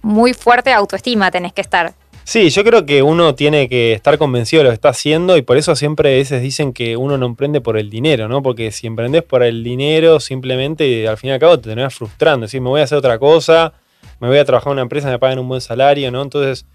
Muy 0.00 0.32
fuerte 0.32 0.72
autoestima 0.72 1.30
tenés 1.30 1.52
que 1.52 1.60
estar. 1.60 1.92
Sí, 2.22 2.50
yo 2.50 2.62
creo 2.62 2.86
que 2.86 3.02
uno 3.02 3.34
tiene 3.34 3.68
que 3.68 3.94
estar 3.94 4.16
convencido 4.16 4.60
de 4.60 4.64
lo 4.64 4.70
que 4.70 4.74
está 4.74 4.90
haciendo 4.90 5.36
y 5.36 5.42
por 5.42 5.56
eso 5.56 5.74
siempre 5.74 6.12
a 6.12 6.16
veces 6.18 6.40
dicen 6.40 6.72
que 6.72 6.96
uno 6.96 7.18
no 7.18 7.26
emprende 7.26 7.60
por 7.60 7.78
el 7.78 7.90
dinero, 7.90 8.28
¿no? 8.28 8.42
Porque 8.42 8.70
si 8.70 8.86
emprendes 8.86 9.22
por 9.22 9.42
el 9.42 9.64
dinero, 9.64 10.20
simplemente 10.20 11.08
al 11.08 11.16
fin 11.16 11.30
y 11.30 11.32
al 11.32 11.40
cabo 11.40 11.58
te 11.58 11.70
terminas 11.70 11.94
frustrando. 11.94 12.44
Decir, 12.44 12.60
me 12.60 12.68
voy 12.68 12.82
a 12.82 12.84
hacer 12.84 12.98
otra 12.98 13.18
cosa, 13.18 13.72
me 14.20 14.28
voy 14.28 14.38
a 14.38 14.44
trabajar 14.44 14.70
en 14.70 14.74
una 14.74 14.82
empresa, 14.82 15.08
me 15.08 15.18
pagan 15.18 15.38
un 15.38 15.48
buen 15.48 15.60
salario, 15.60 16.10
¿no? 16.10 16.22
Entonces, 16.22 16.66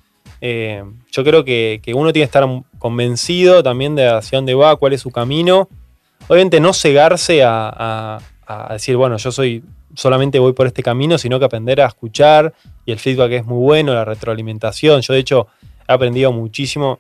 eh, 0.42 0.84
yo 1.12 1.24
creo 1.24 1.44
que, 1.44 1.82
uno 1.96 2.12
tiene 2.14 2.26
que 2.26 2.38
estar 2.38 2.48
convencido 2.80 3.64
también 3.64 3.96
de 3.96 4.08
hacia 4.08 4.38
dónde 4.38 4.54
va, 4.54 4.76
cuál 4.76 4.94
es 4.94 5.02
su 5.02 5.12
camino. 5.12 5.70
Obviamente 6.28 6.60
no 6.60 6.74
cegarse 6.74 7.44
a, 7.44 8.20
decir, 8.72 8.96
bueno, 8.96 9.18
yo 9.18 9.32
soy 9.32 9.64
solamente 9.96 10.40
voy 10.40 10.54
por 10.54 10.68
este 10.68 10.82
camino, 10.82 11.18
sino 11.18 11.38
que 11.38 11.46
aprender 11.46 11.80
a 11.80 11.86
escuchar 11.86 12.54
y 12.86 12.92
el 12.92 13.00
feedback 13.00 13.32
es 13.32 13.46
muy 13.46 13.60
bueno, 13.60 13.94
la 13.94 14.06
retroalimentación. 14.06 15.02
Yo 15.02 15.14
de 15.14 15.20
hecho 15.20 15.48
he 15.88 15.94
aprendido 15.94 16.32
muchísimo, 16.32 17.00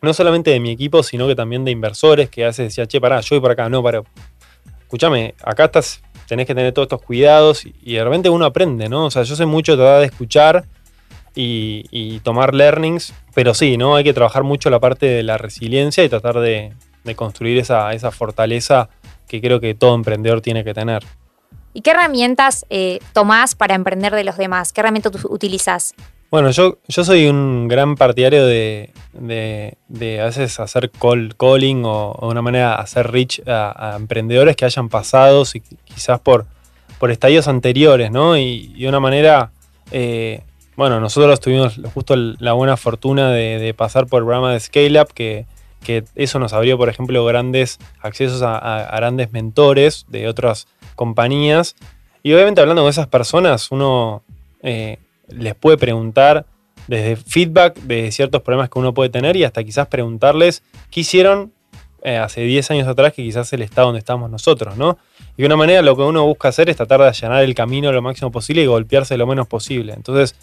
no 0.00 0.12
solamente 0.12 0.50
de 0.50 0.60
mi 0.60 0.70
equipo, 0.70 1.02
sino 1.02 1.28
que 1.28 1.36
también 1.36 1.64
de 1.64 1.70
inversores 1.70 2.28
que 2.28 2.44
a 2.44 2.48
veces 2.48 2.68
decían, 2.68 2.88
che, 2.88 3.00
pará, 3.00 3.20
yo 3.20 3.36
voy 3.36 3.40
por 3.40 3.50
acá, 3.52 3.68
no, 3.68 3.82
para, 3.82 4.02
escúchame, 4.80 5.34
acá 5.42 5.66
estás 5.66 6.02
tenés 6.32 6.46
que 6.46 6.54
tener 6.54 6.72
todos 6.72 6.86
estos 6.86 7.02
cuidados 7.02 7.66
y, 7.66 7.92
de 7.92 8.02
repente 8.02 8.30
uno 8.30 8.46
aprende, 8.46 8.88
¿no? 8.88 9.04
O 9.04 9.10
sea, 9.10 9.22
yo 9.22 9.36
sé 9.36 9.44
mucho 9.44 9.76
tratar 9.76 10.00
de 10.00 10.06
escuchar 10.06 10.64
y, 11.34 12.20
tomar 12.20 12.54
learnings, 12.54 13.12
pero 13.34 13.52
sí, 13.52 13.76
¿no? 13.76 13.96
Hay 13.96 14.04
que 14.04 14.14
trabajar 14.14 14.42
mucho 14.42 14.70
la 14.70 14.80
parte 14.80 15.04
de 15.04 15.22
la 15.22 15.36
resiliencia 15.36 16.02
y 16.02 16.08
tratar 16.08 16.40
de, 16.40 16.72
construir 17.16 17.58
esa, 17.58 17.92
esa, 17.92 18.10
fortaleza 18.10 18.88
que 19.28 19.42
creo 19.42 19.60
que 19.60 19.74
todo 19.74 19.94
emprendedor 19.94 20.40
tiene 20.40 20.64
que 20.64 20.72
tener. 20.72 21.04
¿Y 21.74 21.82
qué 21.82 21.90
herramientas 21.90 22.64
eh, 22.70 23.00
tomás 23.12 23.54
para 23.54 23.74
emprender 23.74 24.14
de 24.14 24.24
los 24.24 24.38
demás? 24.38 24.72
¿Qué 24.72 24.80
herramientas 24.80 25.12
utilizas? 25.26 25.94
Bueno, 26.32 26.50
yo, 26.50 26.78
yo 26.88 27.04
soy 27.04 27.26
un 27.26 27.68
gran 27.68 27.94
partidario 27.94 28.46
de, 28.46 28.90
de, 29.12 30.18
a 30.18 30.24
veces 30.24 30.58
hacer 30.60 30.90
call, 30.90 31.36
calling 31.36 31.82
o, 31.84 32.16
de 32.22 32.26
una 32.26 32.40
manera 32.40 32.74
hacer 32.76 33.10
reach 33.10 33.42
a, 33.46 33.96
emprendedores 33.98 34.56
que 34.56 34.64
hayan 34.64 34.88
pasado 34.88 35.42
quizás 35.84 36.20
por, 36.20 36.46
por 36.98 37.10
estadios 37.10 37.48
anteriores, 37.48 38.10
¿no? 38.10 38.38
Y, 38.38 38.68
de 38.68 38.88
una 38.88 38.98
manera, 38.98 39.50
eh, 39.90 40.40
bueno, 40.74 41.00
nosotros 41.00 41.38
tuvimos 41.38 41.78
justo 41.92 42.16
la 42.16 42.54
buena 42.54 42.78
fortuna 42.78 43.30
de, 43.30 43.74
pasar 43.74 44.06
por 44.06 44.22
el 44.22 44.24
programa 44.24 44.54
de 44.54 44.60
Scale 44.60 45.02
Up, 45.02 45.12
que, 45.12 45.44
que, 45.84 46.02
eso 46.14 46.38
nos 46.38 46.54
abrió, 46.54 46.78
por 46.78 46.88
ejemplo, 46.88 47.22
grandes 47.26 47.78
accesos 48.00 48.40
a, 48.40 48.56
a 48.56 48.96
grandes 48.96 49.32
mentores 49.32 50.06
de 50.08 50.28
otras 50.28 50.66
compañías. 50.96 51.76
Y 52.22 52.32
obviamente 52.32 52.62
hablando 52.62 52.80
con 52.80 52.88
esas 52.88 53.08
personas, 53.08 53.70
uno 53.70 54.22
eh, 54.62 54.96
les 55.32 55.54
puede 55.54 55.76
preguntar 55.76 56.46
desde 56.86 57.16
feedback 57.16 57.78
de 57.80 58.10
ciertos 58.10 58.42
problemas 58.42 58.68
que 58.70 58.78
uno 58.78 58.92
puede 58.94 59.10
tener 59.10 59.36
y 59.36 59.44
hasta 59.44 59.62
quizás 59.62 59.86
preguntarles 59.86 60.62
qué 60.90 61.00
hicieron 61.00 61.52
eh, 62.02 62.16
hace 62.16 62.40
10 62.40 62.70
años 62.72 62.88
atrás 62.88 63.12
que 63.12 63.22
quizás 63.22 63.52
el 63.52 63.62
estado 63.62 63.86
donde 63.88 64.00
estamos 64.00 64.28
nosotros, 64.28 64.76
¿no? 64.76 64.98
Y 65.36 65.42
de 65.42 65.46
una 65.46 65.56
manera 65.56 65.82
lo 65.82 65.96
que 65.96 66.02
uno 66.02 66.24
busca 66.26 66.48
hacer 66.48 66.68
es 66.68 66.76
tratar 66.76 67.00
de 67.00 67.06
allanar 67.06 67.44
el 67.44 67.54
camino 67.54 67.92
lo 67.92 68.02
máximo 68.02 68.32
posible 68.32 68.62
y 68.62 68.66
golpearse 68.66 69.16
lo 69.16 69.26
menos 69.26 69.46
posible. 69.46 69.92
Entonces, 69.92 70.34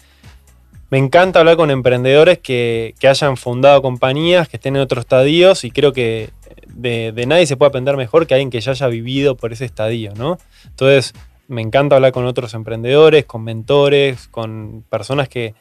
me 0.90 0.98
encanta 0.98 1.38
hablar 1.38 1.56
con 1.56 1.70
emprendedores 1.70 2.38
que, 2.38 2.94
hayan 3.02 3.36
fundado 3.36 3.82
compañías, 3.82 4.48
que 4.48 4.56
estén 4.56 4.74
en 4.76 4.82
otros 4.82 5.02
estadios 5.04 5.64
y 5.64 5.70
creo 5.70 5.92
que 5.92 6.30
de, 6.66 7.12
nadie 7.26 7.46
se 7.46 7.56
puede 7.56 7.68
aprender 7.68 7.96
mejor 7.96 8.26
que 8.26 8.34
alguien 8.34 8.50
que 8.50 8.60
ya 8.60 8.72
haya 8.72 8.86
vivido 8.88 9.36
por 9.36 9.52
ese 9.52 9.66
estadio, 9.66 10.12
¿no? 10.16 10.38
Entonces, 10.64 11.14
me 11.50 11.62
encanta 11.62 11.96
hablar 11.96 12.12
con 12.12 12.26
otros 12.26 12.54
emprendedores, 12.54 13.26
con 13.26 13.42
mentores, 13.42 14.28
con 14.28 14.84
personas 14.88 15.28
que, 15.28 15.54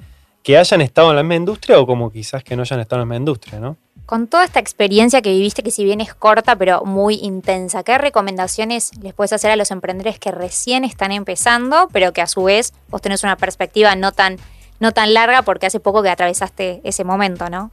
que 0.43 0.57
hayan 0.57 0.81
estado 0.81 1.09
en 1.09 1.15
la 1.15 1.23
misma 1.23 1.35
industria 1.35 1.79
o 1.79 1.87
como 1.87 2.11
quizás 2.11 2.43
que 2.43 2.55
no 2.55 2.61
hayan 2.61 2.79
estado 2.79 3.01
en 3.01 3.09
la 3.09 3.13
misma 3.13 3.21
industria, 3.21 3.59
¿no? 3.59 3.75
Con 4.05 4.27
toda 4.27 4.45
esta 4.45 4.59
experiencia 4.59 5.21
que 5.21 5.31
viviste, 5.31 5.63
que 5.63 5.71
si 5.71 5.83
bien 5.83 5.99
es 5.99 6.13
corta, 6.13 6.55
pero 6.55 6.83
muy 6.85 7.15
intensa, 7.15 7.83
¿qué 7.83 7.97
recomendaciones 7.97 8.91
les 9.01 9.13
puedes 9.13 9.33
hacer 9.33 9.51
a 9.51 9.55
los 9.55 9.71
emprendedores 9.71 10.19
que 10.19 10.31
recién 10.31 10.83
están 10.83 11.11
empezando, 11.11 11.87
pero 11.91 12.13
que 12.13 12.21
a 12.21 12.27
su 12.27 12.43
vez 12.43 12.73
vos 12.89 13.01
tenés 13.01 13.23
una 13.23 13.35
perspectiva 13.35 13.95
no 13.95 14.11
tan, 14.11 14.37
no 14.79 14.91
tan 14.91 15.13
larga 15.13 15.41
porque 15.41 15.65
hace 15.65 15.79
poco 15.79 16.03
que 16.03 16.09
atravesaste 16.09 16.81
ese 16.83 17.03
momento, 17.03 17.49
¿no? 17.49 17.71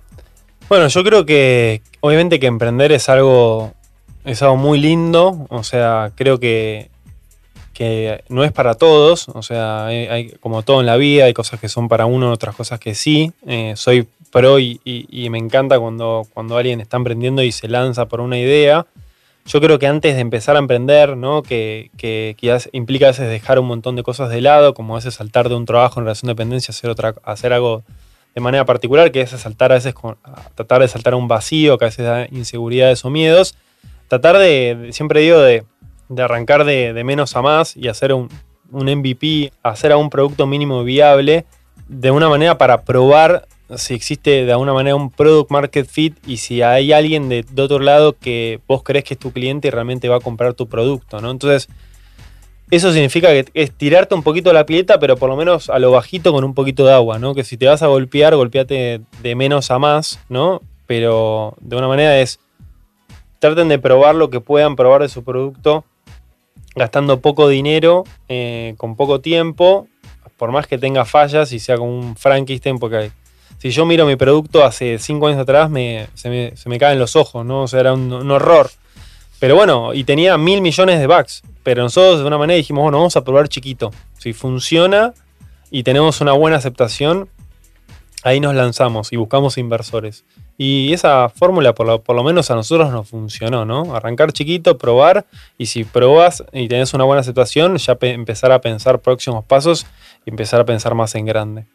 Bueno, 0.69 0.89
yo 0.89 1.05
creo 1.05 1.27
que 1.27 1.83
obviamente 2.01 2.41
que 2.41 2.47
emprender 2.47 2.93
es 2.93 3.09
algo, 3.09 3.73
es 4.25 4.43
algo 4.43 4.57
muy 4.57 4.81
lindo, 4.81 5.47
o 5.51 5.63
sea, 5.63 6.13
creo 6.17 6.41
que, 6.41 6.91
que 7.77 8.25
no 8.31 8.43
es 8.43 8.53
para 8.53 8.75
todos, 8.75 9.29
o 9.29 9.43
sea, 9.43 9.85
hay, 9.85 10.31
como 10.41 10.63
todo 10.63 10.81
en 10.81 10.87
la 10.87 10.97
vida, 10.97 11.27
hay 11.27 11.35
cosas 11.35 11.61
que 11.61 11.69
son 11.69 11.89
para 11.89 12.07
uno, 12.07 12.33
otras 12.33 12.57
cosas 12.57 12.81
que 12.81 12.95
sí. 12.95 13.33
Eh, 13.47 13.75
soy 13.77 14.09
pero 14.33 14.59
y, 14.59 14.81
me 15.31 15.39
encanta 15.39 15.79
cuando, 15.79 16.27
cuando 16.33 16.57
alguien 16.57 16.81
está 16.81 16.97
emprendiendo 16.97 17.43
y 17.43 17.53
se 17.53 17.69
lanza 17.69 18.07
por 18.07 18.21
una 18.21 18.39
idea. 18.39 18.87
Yo 19.47 19.61
creo 19.61 19.79
que 19.79 19.87
antes 19.87 20.15
de 20.15 20.21
empezar 20.21 20.57
a 20.57 20.59
emprender, 20.59 21.17
¿no? 21.19 21.43
que, 21.43 21.91
que, 21.99 22.35
implica 22.73 23.07
a 23.07 23.11
veces 23.11 23.29
dejar 23.29 23.59
un 23.59 23.67
montón 23.67 23.95
de 23.95 24.03
cosas 24.03 24.31
de 24.31 24.41
lado, 24.41 24.73
como 24.73 24.95
a 24.95 24.99
veces 24.99 25.15
saltar 25.15 25.49
de 25.49 25.55
un 25.55 25.67
trabajo 25.67 26.01
en 26.01 26.07
relación 26.07 26.29
de 26.29 26.33
dependencia, 26.33 26.73
hacer, 26.73 26.91
otra, 26.91 27.15
hacer 27.25 27.53
algo 27.53 27.83
de 28.35 28.41
manera 28.41 28.65
particular, 28.65 29.13
que 29.13 29.21
es 29.21 29.31
saltar 29.31 29.73
a 29.73 29.77
veces 29.77 29.93
con, 29.93 30.17
tratar 30.55 30.81
de 30.81 30.89
saltar 30.89 31.13
a 31.13 31.17
un 31.17 31.29
vacío, 31.29 31.79
que 31.79 31.85
a 31.85 31.89
veces 31.89 32.05
da 32.05 32.27
inseguridades 32.31 33.05
o 33.05 33.11
miedos. 33.11 33.55
Tratar 34.09 34.39
de, 34.39 34.89
siempre 34.93 35.21
digo, 35.21 35.39
de, 35.39 35.65
de 36.09 36.23
arrancar 36.23 36.65
de, 36.65 36.93
de, 36.93 37.05
menos 37.05 37.37
a 37.37 37.43
más 37.43 37.77
y 37.77 37.89
hacer 37.89 38.13
un, 38.13 38.29
un 38.71 38.87
MVP, 38.87 39.53
hacer 39.63 39.93
a 39.93 39.97
un 39.97 40.11
producto 40.11 40.47
mínimo 40.47 40.85
viable 40.85 41.47
de 41.89 42.11
una 42.11 42.29
manera 42.29 42.59
para 42.59 42.83
probar 42.83 43.47
si 43.75 43.95
existe 43.95 44.45
de 44.45 44.53
alguna 44.53 44.73
manera 44.73 44.95
un 44.95 45.11
product 45.11 45.51
market 45.51 45.87
fit 45.87 46.17
y 46.27 46.37
si 46.37 46.63
hay 46.63 46.93
alguien 46.93 47.29
de, 47.29 47.45
otro 47.59 47.81
lado 47.81 48.17
que 48.17 48.61
vos 48.69 48.83
crees 48.83 49.05
que 49.05 49.15
es 49.15 49.21
tu 49.21 49.33
cliente 49.33 49.69
y 49.69 49.71
realmente 49.71 50.09
va 50.09 50.17
a 50.17 50.21
comprar 50.21 50.55
tu 50.55 50.69
producto, 50.69 51.21
¿no? 51.21 51.31
Entonces, 51.31 51.69
eso 52.71 52.93
significa 52.93 53.29
que 53.29 53.47
es 53.55 53.73
tirarte 53.73 54.15
un 54.15 54.23
poquito 54.23 54.53
la 54.53 54.67
pileta, 54.67 54.99
pero 54.99 55.17
por 55.17 55.29
lo 55.29 55.37
menos 55.37 55.69
a 55.69 55.79
lo 55.79 55.91
bajito 55.91 56.33
con 56.33 56.45
un 56.45 56.55
poquito 56.55 56.87
de 56.87 56.93
agua, 56.93 57.19
¿no? 57.19 57.35
Que 57.35 57.45
si 57.45 57.57
te 57.57 57.67
vas 57.67 57.83
a 57.83 57.89
golpear, 57.89 58.37
golpeate 58.37 59.01
de 59.23 59.35
menos 59.35 59.71
a 59.71 59.79
más, 59.79 60.21
¿no? 60.29 60.61
Pero 60.87 61.57
de 61.61 61.77
una 61.77 61.89
manera 61.89 62.21
es, 62.21 62.39
traten 63.41 63.69
de 63.69 63.79
probar 63.79 64.15
lo 64.15 64.31
que 64.31 64.41
puedan 64.41 64.77
probar 64.77 65.03
de 65.03 65.09
su 65.09 65.25
producto, 65.25 65.85
gastando 66.77 67.21
poco 67.21 67.49
dinero, 67.49 68.05
eh, 68.29 68.75
con 68.77 68.95
poco 68.95 69.21
tiempo, 69.21 69.89
por 70.37 70.53
más 70.53 70.69
que 70.69 70.79
tenga 70.79 71.05
fallas 71.05 71.51
y 71.53 71.59
sea 71.59 71.77
como 71.79 71.99
un 71.99 72.17
Frankenstein, 72.17 72.79
porque 72.79 72.97
hay 72.97 73.13
si 73.59 73.71
yo 73.71 73.87
miro 73.87 74.07
mi 74.07 74.17
producto 74.17 74.65
hace 74.65 74.99
cinco 74.99 75.29
años 75.29 75.41
atrás, 75.41 75.71
se, 76.15 76.29
me, 76.67 76.79
caen 76.79 76.99
los 76.99 77.17
ojos, 77.17 77.45
¿no? 77.45 77.63
O 77.63 77.69
sea, 77.69 77.81
era 77.81 77.95
un, 77.95 78.31
horror. 78.31 78.71
Pero 79.39 79.55
bueno, 79.55 79.95
y 79.95 80.05
tenía 80.05 80.37
mil 80.39 80.61
millones 80.61 81.01
de 81.01 81.07
bugs. 81.07 81.43
Pero 81.63 81.83
nosotros 81.83 82.21
de 82.21 82.27
una 82.27 82.39
manera 82.39 82.57
dijimos, 82.57 82.83
bueno, 82.83 82.99
vamos 82.99 83.17
a 83.17 83.25
probar 83.25 83.49
chiquito. 83.49 83.91
Si 84.19 84.33
funciona 84.33 85.15
y 85.71 85.83
tenemos 85.83 86.21
una 86.21 86.33
buena 86.33 86.59
aceptación, 86.59 87.29
ahí 88.27 88.41
nos 88.41 88.57
lanzamos 88.57 89.13
y 89.13 89.17
buscamos 89.17 89.57
inversores. 89.57 90.25
Y 90.59 90.93
esa 90.93 91.29
fórmula, 91.29 91.75
por 91.75 91.87
lo, 91.87 92.03
por 92.03 92.17
lo, 92.17 92.25
menos 92.25 92.51
a 92.51 92.57
nosotros 92.57 92.91
nos 92.91 93.09
funcionó, 93.09 93.65
¿no? 93.65 93.95
Arrancar 93.95 94.33
chiquito, 94.33 94.79
probar, 94.79 95.27
y 95.59 95.67
si 95.67 95.85
probas 95.85 96.43
y 96.53 96.67
tenés 96.67 96.93
una 96.93 97.05
buena 97.05 97.21
aceptación, 97.21 97.77
ya 97.77 97.97
empezar 98.01 98.51
a 98.51 98.61
pensar 98.61 98.99
próximos 98.99 99.45
pasos 99.45 99.87
y 100.25 100.31
empezar 100.31 100.61
a 100.61 100.65
pensar 100.65 100.95
más 100.97 101.15
en 101.15 101.25
grande. 101.25 101.67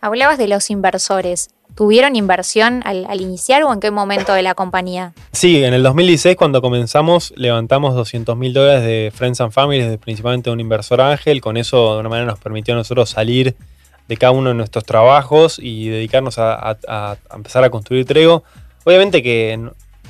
Hablabas 0.00 0.38
de 0.38 0.48
los 0.48 0.70
inversores. 0.70 1.50
¿Tuvieron 1.76 2.16
inversión 2.16 2.82
al, 2.84 3.20
iniciar 3.20 3.62
o 3.62 3.72
en 3.72 3.78
qué 3.78 3.92
momento 3.92 4.32
de 4.32 4.42
la 4.42 4.54
compañía? 4.54 5.12
Sí, 5.30 5.62
en 5.62 5.72
el 5.72 5.84
2016 5.84 6.36
cuando 6.36 6.60
comenzamos 6.60 7.32
levantamos 7.36 7.94
200 7.94 8.36
mil 8.36 8.52
dólares 8.52 8.82
de 8.82 9.12
Friends 9.14 9.40
and 9.40 9.98
principalmente 10.00 10.50
de 10.50 10.54
un 10.54 10.60
inversor 10.60 11.00
ángel. 11.00 11.40
Con 11.40 11.56
eso 11.56 11.94
de 11.94 12.00
una 12.00 12.08
manera 12.08 12.26
nos 12.26 12.40
permitió 12.40 12.74
a 12.74 12.78
nosotros 12.78 13.10
salir 13.10 13.54
de 14.10 14.16
cada 14.16 14.32
uno 14.32 14.48
de 14.48 14.56
nuestros 14.56 14.84
trabajos 14.84 15.60
y 15.62 15.88
dedicarnos 15.88 16.34
a, 16.38 16.76
empezar 17.32 17.62
a 17.62 17.70
construir 17.70 18.04
Trego. 18.06 18.42
Obviamente 18.82 19.22
que 19.22 19.56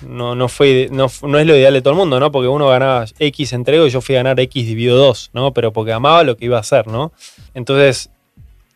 no, 0.00 0.48
fue, 0.48 0.88
no, 0.90 1.08
no, 1.22 1.38
es 1.38 1.46
lo 1.46 1.54
ideal 1.54 1.74
de 1.74 1.82
todo 1.82 1.92
el 1.92 1.98
mundo, 1.98 2.18
¿no? 2.18 2.32
Porque 2.32 2.48
uno 2.48 2.66
ganaba 2.66 3.04
X 3.18 3.52
en 3.52 3.62
Trego 3.62 3.86
y 3.86 3.90
yo 3.90 4.00
fui 4.00 4.14
a 4.14 4.20
ganar 4.20 4.40
X 4.40 4.66
dividido 4.66 4.96
2, 4.96 5.32
¿no? 5.34 5.52
Pero 5.52 5.74
porque 5.74 5.92
amaba 5.92 6.24
lo 6.24 6.38
que 6.38 6.46
iba 6.46 6.56
a 6.56 6.60
hacer, 6.60 6.86
¿no? 6.86 7.12
Entonces 7.52 8.10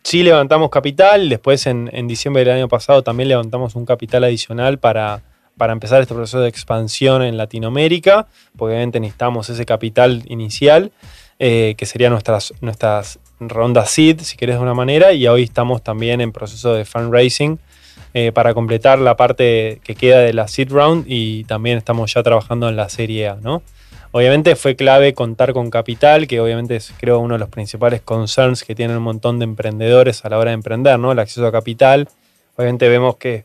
Sí 0.03 0.21
levantamos 0.21 0.69
capital, 0.69 1.29
después 1.29 1.65
en, 1.65 1.89
diciembre 2.07 2.45
del 2.45 2.53
año 2.53 2.67
pasado 2.67 3.01
también 3.01 3.27
levantamos 3.27 3.73
un 3.73 3.87
capital 3.87 4.23
adicional 4.23 4.77
para, 4.77 5.23
para 5.57 5.73
empezar 5.73 5.99
este 5.99 6.13
proceso 6.13 6.41
de 6.41 6.47
expansión 6.47 7.23
en 7.23 7.37
Latinoamérica, 7.37 8.27
porque 8.55 8.75
obviamente 8.75 8.99
necesitamos 8.99 9.49
ese 9.49 9.65
capital 9.65 10.21
inicial, 10.27 10.91
eh, 11.39 11.73
que 11.75 11.87
sería 11.87 12.11
nuestras, 12.11 12.53
nuestras 12.61 13.17
rondas 13.39 13.89
seed, 13.89 14.21
si 14.21 14.37
querés 14.37 14.57
de 14.57 14.61
una 14.61 14.73
manera, 14.73 15.13
y 15.13 15.27
hoy 15.27 15.43
estamos 15.43 15.83
también 15.83 16.21
en 16.21 16.31
proceso 16.31 16.73
de 16.73 16.85
fundraising 16.85 17.59
eh, 18.13 18.31
para 18.31 18.53
completar 18.53 18.99
la 18.99 19.17
parte 19.17 19.81
que 19.83 19.95
queda 19.95 20.19
de 20.19 20.33
la 20.33 20.47
seed 20.47 20.71
round 20.71 21.05
y 21.07 21.43
también 21.45 21.77
estamos 21.77 22.13
ya 22.13 22.23
trabajando 22.23 22.69
en 22.69 22.75
la 22.75 22.89
serie 22.89 23.27
A, 23.27 23.35
¿no? 23.35 23.61
Obviamente 24.11 24.55
fue 24.55 24.77
clave 24.77 25.13
contar 25.13 25.51
con 25.51 25.69
capital, 25.69 26.25
que 26.25 26.39
obviamente 26.39 26.77
es 26.77 26.93
creo 26.97 27.19
uno 27.19 27.35
de 27.35 27.39
los 27.39 27.49
principales 27.49 27.99
concerns 27.99 28.63
que 28.63 28.73
tienen 28.73 28.95
un 28.95 29.03
montón 29.03 29.39
de 29.39 29.43
emprendedores 29.43 30.23
a 30.23 30.29
la 30.29 30.37
hora 30.37 30.51
de 30.51 30.55
emprender, 30.55 30.97
¿no? 30.97 31.11
El 31.11 31.19
acceso 31.19 31.45
a 31.45 31.51
capital. 31.51 32.07
Obviamente 32.55 32.87
vemos 32.87 33.17
que 33.17 33.43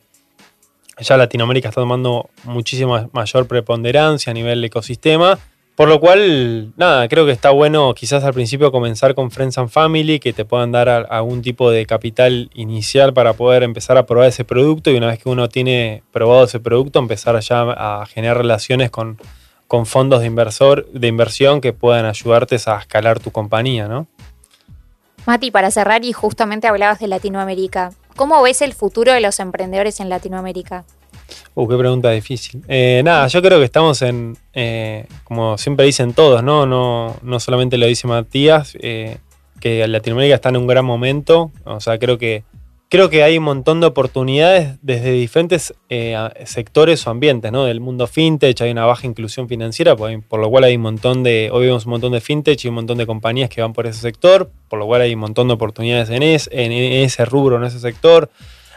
ya 1.01 1.17
Latinoamérica 1.17 1.71
está 1.71 1.81
tomando 1.81 2.31
muchísima 2.45 3.09
mayor 3.13 3.49
preponderancia 3.49 4.31
a 4.31 4.35
nivel 4.35 4.65
ecosistema. 4.65 5.41
Por 5.81 5.89
lo 5.89 5.99
cual, 5.99 6.75
nada, 6.77 7.09
creo 7.09 7.25
que 7.25 7.33
está 7.33 7.53
bueno 7.53 7.95
quizás 7.95 8.23
al 8.25 8.35
principio 8.35 8.71
comenzar 8.71 9.15
con 9.15 9.31
Friends 9.31 9.57
and 9.57 9.71
Family, 9.71 10.21
que 10.21 10.35
te 10.35 10.45
puedan 10.45 10.73
dar 10.73 10.91
algún 11.09 11.41
tipo 11.41 11.71
de 11.71 11.87
capital 11.87 12.51
inicial 12.53 13.15
para 13.15 13.33
poder 13.33 13.63
empezar 13.63 13.97
a 13.97 14.05
probar 14.05 14.29
ese 14.29 14.45
producto 14.45 14.91
y 14.91 14.97
una 14.97 15.07
vez 15.07 15.21
que 15.21 15.31
uno 15.31 15.49
tiene 15.49 16.03
probado 16.13 16.45
ese 16.45 16.61
producto, 16.61 16.99
empezar 16.99 17.41
ya 17.41 17.63
a 17.63 18.05
generar 18.05 18.37
relaciones 18.37 18.91
con, 18.91 19.17
con 19.69 19.87
fondos 19.87 20.21
de, 20.21 20.27
inversor, 20.27 20.87
de 20.93 21.09
inversión 21.09 21.63
que 21.63 21.73
puedan 21.73 22.05
ayudarte 22.05 22.57
a 22.67 22.77
escalar 22.77 23.19
tu 23.19 23.31
compañía, 23.31 23.89
¿no? 23.89 24.07
Mati, 25.25 25.51
para 25.51 25.71
cerrar, 25.71 26.05
y 26.05 26.13
justamente 26.13 26.69
hablabas 26.69 26.99
de 26.99 27.09
Latinoamérica, 27.09 27.93
¿cómo 28.17 28.43
ves 28.43 28.61
el 28.61 28.75
futuro 28.75 29.15
de 29.15 29.23
los 29.23 29.41
emprendedores 29.41 29.99
en 30.01 30.11
Latinoamérica? 30.11 30.85
Uh, 31.55 31.69
qué 31.69 31.77
pregunta 31.77 32.11
difícil. 32.11 32.63
Eh, 32.69 33.03
nada, 33.05 33.27
yo 33.29 33.43
creo 33.43 33.59
que 33.59 33.65
estamos 33.65 34.03
en, 34.03 34.37
eh, 34.55 35.07
como 35.25 35.59
siempre 35.59 35.87
dicen 35.87 36.13
todos, 36.15 36.43
¿no? 36.43 36.67
No, 36.67 37.17
no 37.23 37.41
solamente 37.41 37.79
lo 37.79 37.87
dice 37.87 38.07
Matías, 38.07 38.77
eh, 38.81 39.19
que 39.61 39.87
Latinoamérica 39.87 40.37
está 40.37 40.49
en 40.49 40.57
un 40.57 40.67
gran 40.67 40.85
momento. 40.85 41.51
O 41.65 41.81
sea, 41.81 41.99
creo 41.99 42.19
que 42.19 42.45
creo 42.91 43.09
que 43.09 43.23
hay 43.23 43.39
un 43.39 43.45
montón 43.45 43.81
de 43.81 43.87
oportunidades 43.87 44.77
desde 44.83 45.13
diferentes 45.13 45.73
eh, 45.89 46.17
sectores 46.45 47.07
o 47.07 47.11
ambientes, 47.11 47.51
¿no? 47.53 47.65
Del 47.65 47.81
mundo 47.81 48.07
fintech, 48.09 48.61
hay 48.61 48.73
una 48.73 48.85
baja 48.85 49.07
inclusión 49.07 49.49
financiera, 49.49 49.95
por, 49.97 50.41
lo 50.41 50.51
cual 50.51 50.65
hay 50.65 50.75
un 50.75 50.83
montón 50.83 51.23
de, 51.23 51.51
hoy 51.53 51.67
vemos 51.67 51.87
un 51.87 51.93
montón 51.93 52.13
de 52.13 52.21
fintech 52.21 52.63
y 52.65 52.69
un 52.69 52.75
montón 52.75 52.99
de 52.99 53.07
compañías 53.07 53.49
que 53.49 53.63
van 53.63 53.73
por 53.73 53.87
ese 53.87 54.01
sector, 54.01 54.51
por 54.69 54.81
lo 54.81 54.87
cual 54.87 55.03
hay 55.03 55.15
un 55.15 55.21
montón 55.21 55.47
de 55.47 55.55
oportunidades 55.55 56.11
en, 56.11 56.25
en 56.25 56.73
ese 56.73 57.25
rubro, 57.25 57.57
en 57.57 57.65
ese 57.65 57.79
sector. 57.79 58.29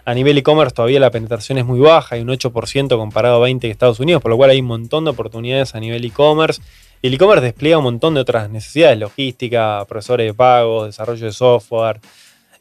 A 0.05 0.13
nivel 0.13 0.37
e-commerce 0.37 0.75
todavía 0.75 0.99
la 0.99 1.11
penetración 1.11 1.57
es 1.57 1.65
muy 1.65 1.79
baja, 1.79 2.15
hay 2.15 2.21
un 2.21 2.27
8% 2.27 2.97
comparado 2.97 3.37
a 3.37 3.39
20 3.39 3.67
de 3.67 3.71
Estados 3.71 4.01
Unidos, 4.01 4.21
por 4.21 4.31
lo 4.31 4.37
cual 4.37 4.49
hay 4.49 4.59
un 4.59 4.65
montón 4.65 5.05
de 5.05 5.11
oportunidades 5.11 5.75
a 5.75 5.79
nivel 5.79 6.03
e-commerce. 6.03 6.61
Y 7.01 7.07
el 7.07 7.13
e-commerce 7.13 7.43
despliega 7.43 7.77
un 7.77 7.85
montón 7.85 8.13
de 8.13 8.19
otras 8.19 8.49
necesidades, 8.49 8.99
logística, 8.99 9.85
profesores 9.87 10.27
de 10.27 10.33
pagos, 10.33 10.87
desarrollo 10.87 11.25
de 11.25 11.31
software, 11.31 12.01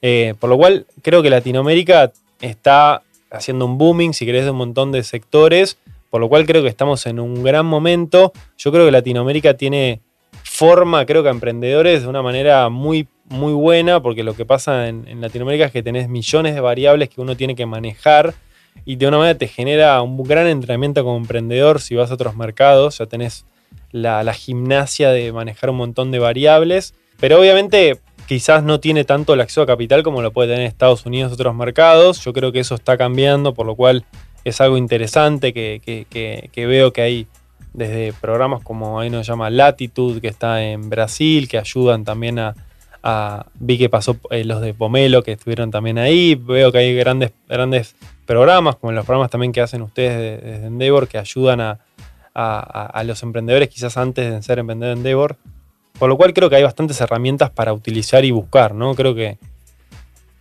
eh, 0.02 0.34
por 0.38 0.50
lo 0.50 0.56
cual 0.56 0.86
creo 1.02 1.20
que 1.22 1.30
Latinoamérica 1.30 2.12
está 2.40 3.02
haciendo 3.30 3.66
un 3.66 3.76
booming, 3.76 4.14
si 4.14 4.24
querés, 4.24 4.44
de 4.44 4.52
un 4.52 4.58
montón 4.58 4.92
de 4.92 5.02
sectores, 5.02 5.78
por 6.10 6.20
lo 6.20 6.28
cual 6.28 6.46
creo 6.46 6.62
que 6.62 6.68
estamos 6.68 7.06
en 7.06 7.18
un 7.18 7.42
gran 7.42 7.66
momento. 7.66 8.32
Yo 8.56 8.70
creo 8.70 8.84
que 8.84 8.92
Latinoamérica 8.92 9.54
tiene 9.54 10.00
forma, 10.52 11.06
creo 11.06 11.22
que 11.22 11.30
a 11.30 11.32
emprendedores 11.32 12.02
de 12.02 12.08
una 12.08 12.20
manera 12.20 12.68
muy, 12.68 13.08
muy 13.24 13.54
buena, 13.54 14.02
porque 14.02 14.22
lo 14.22 14.36
que 14.36 14.44
pasa 14.44 14.86
en, 14.86 15.20
Latinoamérica 15.20 15.64
es 15.64 15.72
que 15.72 15.82
tenés 15.82 16.10
millones 16.10 16.54
de 16.54 16.60
variables 16.60 17.08
que 17.08 17.22
uno 17.22 17.36
tiene 17.36 17.56
que 17.56 17.64
manejar 17.64 18.34
y 18.84 18.96
de 18.96 19.06
una 19.08 19.16
manera 19.16 19.38
te 19.38 19.48
genera 19.48 20.02
un 20.02 20.22
gran 20.22 20.46
entrenamiento 20.46 21.04
como 21.04 21.16
emprendedor 21.16 21.80
si 21.80 21.94
vas 21.94 22.10
a 22.10 22.14
otros 22.14 22.36
mercados, 22.36 22.98
ya 22.98 23.06
tenés 23.06 23.46
la, 23.92 24.30
gimnasia 24.34 25.08
de 25.08 25.32
manejar 25.32 25.70
un 25.70 25.76
montón 25.76 26.10
de 26.10 26.18
variables, 26.18 26.94
pero 27.18 27.40
obviamente 27.40 27.98
quizás 28.28 28.62
no 28.62 28.78
tiene 28.78 29.04
tanto 29.04 29.32
el 29.32 29.40
acceso 29.40 29.62
a 29.62 29.66
capital 29.66 30.02
como 30.02 30.20
lo 30.20 30.32
puede 30.32 30.52
tener 30.52 30.66
Estados 30.66 31.06
Unidos 31.06 31.32
otros 31.32 31.54
mercados. 31.54 32.22
Yo 32.22 32.34
creo 32.34 32.52
que 32.52 32.60
eso 32.60 32.74
está 32.74 32.98
cambiando, 32.98 33.54
por 33.54 33.64
lo 33.64 33.74
cual 33.74 34.04
es 34.44 34.60
algo 34.60 34.76
interesante 34.76 35.54
que 35.54 36.50
veo 36.54 36.92
que 36.92 37.02
hay 37.02 37.26
desde 37.72 38.12
programas 38.12 38.62
como 38.62 39.00
ahí 39.00 39.10
nos 39.10 39.26
llama 39.26 39.50
Latitude, 39.50 40.20
que 40.20 40.28
está 40.28 40.62
en 40.62 40.90
Brasil, 40.90 41.48
que 41.48 41.58
ayudan 41.58 42.04
también 42.04 42.38
a, 42.38 42.54
vi 43.54 43.78
que 43.78 43.88
pasó 43.88 44.16
eh, 44.30 44.44
los 44.44 44.60
de 44.60 44.74
Pomelo, 44.74 45.22
que 45.22 45.32
estuvieron 45.32 45.70
también 45.70 45.98
ahí. 45.98 46.34
Veo 46.34 46.70
que 46.70 46.78
hay 46.78 46.94
grandes, 46.94 47.32
grandes 47.48 47.96
programas, 48.26 48.76
como 48.76 48.92
los 48.92 49.04
programas 49.04 49.30
también 49.30 49.52
que 49.52 49.60
hacen 49.60 49.82
ustedes 49.82 50.42
desde 50.42 50.66
Endeavor, 50.66 51.08
que 51.08 51.18
ayudan 51.18 51.60
a, 51.60 51.78
a, 52.34 52.86
a, 52.86 53.04
los 53.04 53.22
emprendedores 53.22 53.68
quizás 53.68 53.96
antes 53.96 54.30
de 54.30 54.42
ser 54.42 54.58
emprendedor 54.58 54.96
Endeavor. 54.96 55.36
Por 55.98 56.08
lo 56.08 56.16
cual 56.16 56.32
creo 56.32 56.50
que 56.50 56.56
hay 56.56 56.62
bastantes 56.62 57.00
herramientas 57.00 57.50
para 57.50 57.72
utilizar 57.72 58.24
y 58.24 58.30
buscar, 58.30 58.74
¿no? 58.74 58.94
Creo 58.94 59.14
que, 59.14 59.38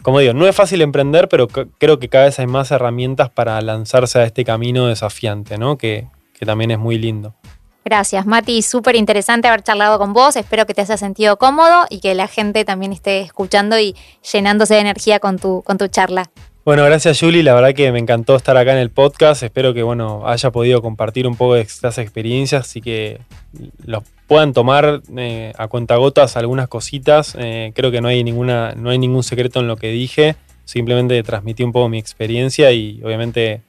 como 0.02 0.20
digo, 0.20 0.34
no 0.34 0.48
es 0.48 0.56
fácil 0.56 0.82
emprender, 0.82 1.30
pero 1.30 1.48
creo 1.48 2.00
que 2.00 2.10
cada 2.10 2.26
vez 2.26 2.40
hay 2.40 2.48
más 2.48 2.72
herramientas 2.72 3.30
para 3.30 3.60
lanzarse 3.62 4.20
a 4.20 4.24
este 4.24 4.44
camino 4.44 4.88
desafiante, 4.88 5.58
¿no? 5.58 5.78
Que, 5.78 6.08
que 6.42 6.46
también 6.48 6.72
es 6.72 6.80
muy 6.80 6.98
lindo. 6.98 7.36
Gracias, 7.86 8.26
Mati. 8.26 8.64
Súper 8.64 8.96
interesante 8.96 9.48
haber 9.48 9.62
charlado 9.62 10.00
con 10.00 10.12
vos. 10.12 10.36
Espero 10.36 10.66
que 10.66 10.74
te 10.74 10.82
haya 10.82 10.98
sentido 10.98 11.38
cómodo 11.38 11.86
y 11.92 12.00
que 12.00 12.16
la 12.16 12.28
gente 12.28 12.66
también 12.66 12.94
esté 12.94 13.22
escuchando 13.22 13.80
y 13.80 13.96
llenándose 14.34 14.74
de 14.74 14.80
energía 14.80 15.20
con 15.20 15.38
tu, 15.38 15.62
con 15.62 15.78
tu 15.78 15.88
charla. 15.88 16.32
Bueno, 16.66 16.84
gracias 16.84 17.20
Julie, 17.20 17.44
la 17.44 17.54
verdad 17.54 17.74
que 17.74 17.92
me 17.92 18.00
encantó 18.00 18.36
estar 18.36 18.58
acá 18.58 18.74
en 18.74 18.80
el 18.80 18.92
podcast, 18.92 19.42
espero 19.42 19.74
que 19.74 19.82
bueno, 19.82 20.28
haya 20.28 20.52
podido 20.52 20.82
compartir 20.84 21.26
un 21.26 21.36
poco 21.36 21.56
de 21.56 21.62
estas 21.62 21.98
experiencias 21.98 22.76
y 22.76 22.82
que 22.82 23.20
los 23.84 24.04
puedan 24.28 24.54
tomar 24.54 25.02
eh, 25.18 25.54
a 25.58 25.68
cuentagotas 25.68 26.38
algunas 26.38 26.68
cositas, 26.68 27.36
eh, 27.40 27.72
creo 27.74 27.90
que 27.90 28.00
no 28.00 28.10
hay, 28.10 28.24
ninguna, 28.24 28.74
no 28.76 28.92
hay 28.92 29.00
ningún 29.00 29.24
secreto 29.24 29.60
en 29.60 29.68
lo 29.68 29.76
que 29.76 29.90
dije, 29.90 30.36
simplemente 30.66 31.24
transmití 31.24 31.64
un 31.64 31.72
poco 31.72 31.90
mi 31.90 31.98
experiencia 31.98 32.72
y 32.72 33.02
obviamente 33.04 33.64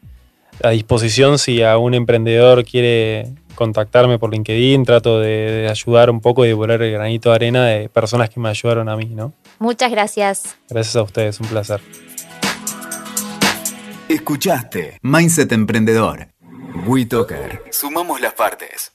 a 0.63 0.71
disposición 0.71 1.39
si 1.39 1.63
a 1.63 1.79
un 1.79 1.95
emprendedor 1.95 2.65
quiere 2.65 3.35
contactarme 3.55 4.19
por 4.19 4.33
LinkedIn, 4.33 4.85
trato 4.85 5.21
de, 5.21 5.29
de, 5.29 5.69
ayudar 5.69 6.11
un 6.11 6.21
poco 6.21 6.45
y 6.45 6.49
devolver 6.49 6.83
el 6.83 6.93
granito 6.93 7.31
de 7.31 7.35
arena 7.35 7.67
de 7.67 7.89
personas 7.89 8.31
que 8.31 8.41
me 8.41 8.49
ayudaron 8.49 8.89
a 8.89 8.97
mí, 8.97 9.07
¿no? 9.07 9.33
Muchas 9.59 9.91
gracias. 9.91 10.57
Gracias 10.69 10.97
a 10.97 11.03
ustedes, 11.03 11.39
un 11.41 11.47
placer. 11.47 11.81
Escuchaste 14.09 14.99
Mindset 15.03 15.53
Emprendedor. 15.53 16.29
WeToker. 16.87 17.63
Sumamos 17.71 18.21
las 18.21 18.35
partes. 18.35 18.92